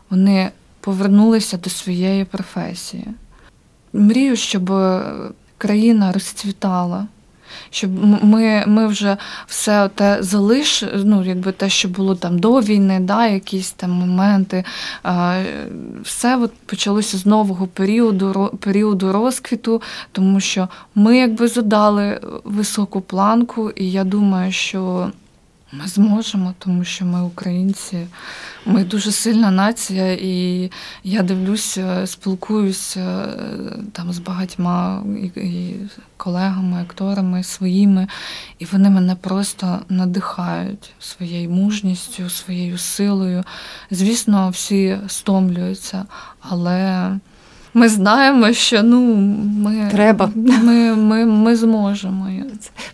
вони 0.09 0.51
повернулися 0.79 1.57
до 1.57 1.69
своєї 1.69 2.25
професії. 2.25 3.07
Мрію, 3.93 4.35
щоб 4.35 4.65
країна 5.57 6.11
розцвітала 6.11 7.07
щоб 7.69 7.91
ми 8.23 8.63
ми 8.67 8.87
вже 8.87 9.17
все 9.47 9.89
те 9.95 10.17
залиш, 10.19 10.83
ну 10.93 11.23
якби 11.25 11.51
те, 11.51 11.69
що 11.69 11.87
було 11.87 12.15
там 12.15 12.39
до 12.39 12.59
війни, 12.59 12.99
да, 12.99 13.27
якісь 13.27 13.71
там 13.71 13.91
моменти, 13.91 14.63
все 16.03 16.37
от 16.37 16.51
почалося 16.65 17.17
з 17.17 17.25
нового 17.25 17.67
періоду, 17.67 18.57
періоду 18.59 19.11
розквіту, 19.11 19.81
тому 20.11 20.39
що 20.39 20.67
ми 20.95 21.17
якби 21.17 21.47
задали 21.47 22.19
високу 22.43 23.01
планку, 23.01 23.69
і 23.69 23.91
я 23.91 24.03
думаю, 24.03 24.51
що. 24.51 25.11
Ми 25.79 25.87
зможемо, 25.87 26.53
тому 26.59 26.83
що 26.83 27.05
ми 27.05 27.23
українці, 27.23 28.07
ми 28.65 28.83
дуже 28.83 29.11
сильна 29.11 29.51
нація, 29.51 30.13
і 30.13 30.71
я 31.03 31.23
дивлюся, 31.23 32.07
спілкуюся 32.07 33.27
там 33.91 34.13
з 34.13 34.19
багатьма 34.19 35.03
і 35.35 35.73
колегами, 36.17 36.81
акторами 36.81 37.43
своїми, 37.43 38.07
і 38.59 38.65
вони 38.65 38.89
мене 38.89 39.15
просто 39.15 39.79
надихають 39.89 40.91
своєю 40.99 41.49
мужністю, 41.49 42.29
своєю 42.29 42.77
силою. 42.77 43.43
Звісно, 43.91 44.49
всі 44.49 44.97
стомлюються, 45.07 46.05
але 46.39 47.11
ми 47.73 47.89
знаємо, 47.89 48.53
що 48.53 48.83
ну 48.83 49.15
ми 49.63 49.89
Треба. 49.91 50.31
Ми, 50.35 50.95
ми, 50.95 51.25
ми 51.25 51.55
зможемо. 51.55 52.29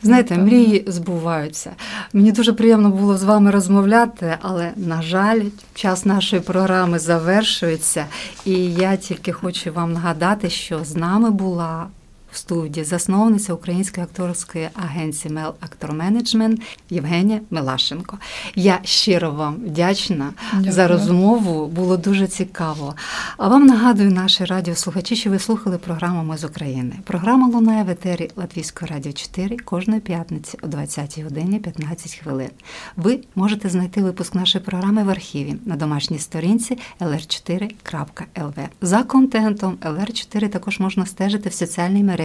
Знаєте, 0.01 0.37
мрії 0.37 0.83
збуваються. 0.87 1.71
Мені 2.13 2.31
дуже 2.31 2.53
приємно 2.53 2.89
було 2.89 3.17
з 3.17 3.23
вами 3.23 3.51
розмовляти, 3.51 4.37
але, 4.41 4.71
на 4.75 5.01
жаль, 5.01 5.41
час 5.73 6.05
нашої 6.05 6.41
програми 6.41 6.99
завершується. 6.99 8.05
І 8.45 8.53
я 8.73 8.95
тільки 8.95 9.31
хочу 9.31 9.71
вам 9.73 9.93
нагадати, 9.93 10.49
що 10.49 10.83
з 10.83 10.95
нами 10.95 11.29
була 11.29 11.87
в 12.31 12.37
студії 12.37 12.83
засновниця 12.83 13.53
Української 13.53 14.03
акторської 14.03 14.69
агенції 14.73 15.33
Мел 15.33 15.53
Актор 15.59 15.93
Менеджмент 15.93 16.61
Євгенія 16.89 17.41
Милашенко. 17.49 18.17
Я 18.55 18.79
щиро 18.83 19.31
вам 19.31 19.55
вдячна 19.55 20.33
Дякую. 20.53 20.71
за 20.71 20.87
розмову. 20.87 21.67
Було 21.67 21.97
дуже 21.97 22.27
цікаво. 22.27 22.95
А 23.37 23.47
вам 23.47 23.65
нагадую, 23.65 24.11
наші 24.11 24.45
радіослухачі, 24.45 25.15
що 25.15 25.29
ви 25.29 25.39
слухали 25.39 25.77
програму 25.77 26.23
Ми 26.23 26.37
з 26.37 26.43
України. 26.43 26.95
Програма 27.03 27.47
лунає 27.47 27.83
в 27.83 27.89
етері 27.89 28.29
Латвійської 28.35 28.91
радіо 28.91 29.13
4 29.13 29.57
кожної 29.57 30.01
п'ятниці 30.01 30.57
о 30.63 30.67
20 30.67 31.19
годині 31.19 31.59
15 31.59 32.15
хвилин. 32.15 32.49
Ви 32.95 33.19
можете 33.35 33.69
знайти 33.69 34.03
випуск 34.03 34.35
нашої 34.35 34.63
програми 34.63 35.03
в 35.03 35.09
архіві 35.09 35.55
на 35.65 35.75
домашній 35.75 36.19
сторінці 36.19 36.77
lr4.lv. 36.99 38.67
За 38.81 39.03
контентом 39.03 39.77
LR4 39.81 40.49
також 40.49 40.79
можна 40.79 41.05
стежити 41.05 41.49
в 41.49 41.53
соціальній 41.53 42.03
мережі 42.03 42.18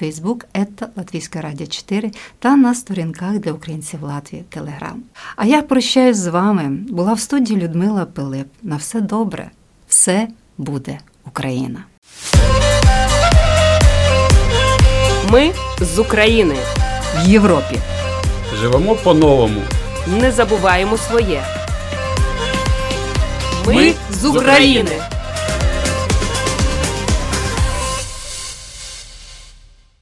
Facebook 0.00 0.44
ета 0.54 0.88
Латвійська 0.96 1.40
радіо 1.40 1.66
4 1.66 2.10
та 2.38 2.56
на 2.56 2.74
сторінках 2.74 3.38
для 3.38 3.52
українців 3.52 4.02
Латвії 4.02 4.44
Телеграм. 4.48 5.02
А 5.36 5.44
я 5.44 5.62
прощаюсь 5.62 6.16
з 6.16 6.26
вами. 6.26 6.68
Була 6.68 7.12
в 7.12 7.20
студії 7.20 7.60
Людмила 7.60 8.04
Пилип. 8.04 8.46
На 8.62 8.76
все 8.76 9.00
добре, 9.00 9.50
все 9.88 10.28
буде 10.58 10.98
Україна. 11.26 11.84
Ми 15.30 15.52
з 15.80 15.98
України. 15.98 16.54
В 17.16 17.28
Європі. 17.28 17.78
Живемо 18.60 18.94
по-новому. 18.94 19.60
Не 20.20 20.32
забуваємо 20.32 20.96
своє. 20.96 21.42
Ми 23.66 23.94
з 24.10 24.24
України. 24.24 24.90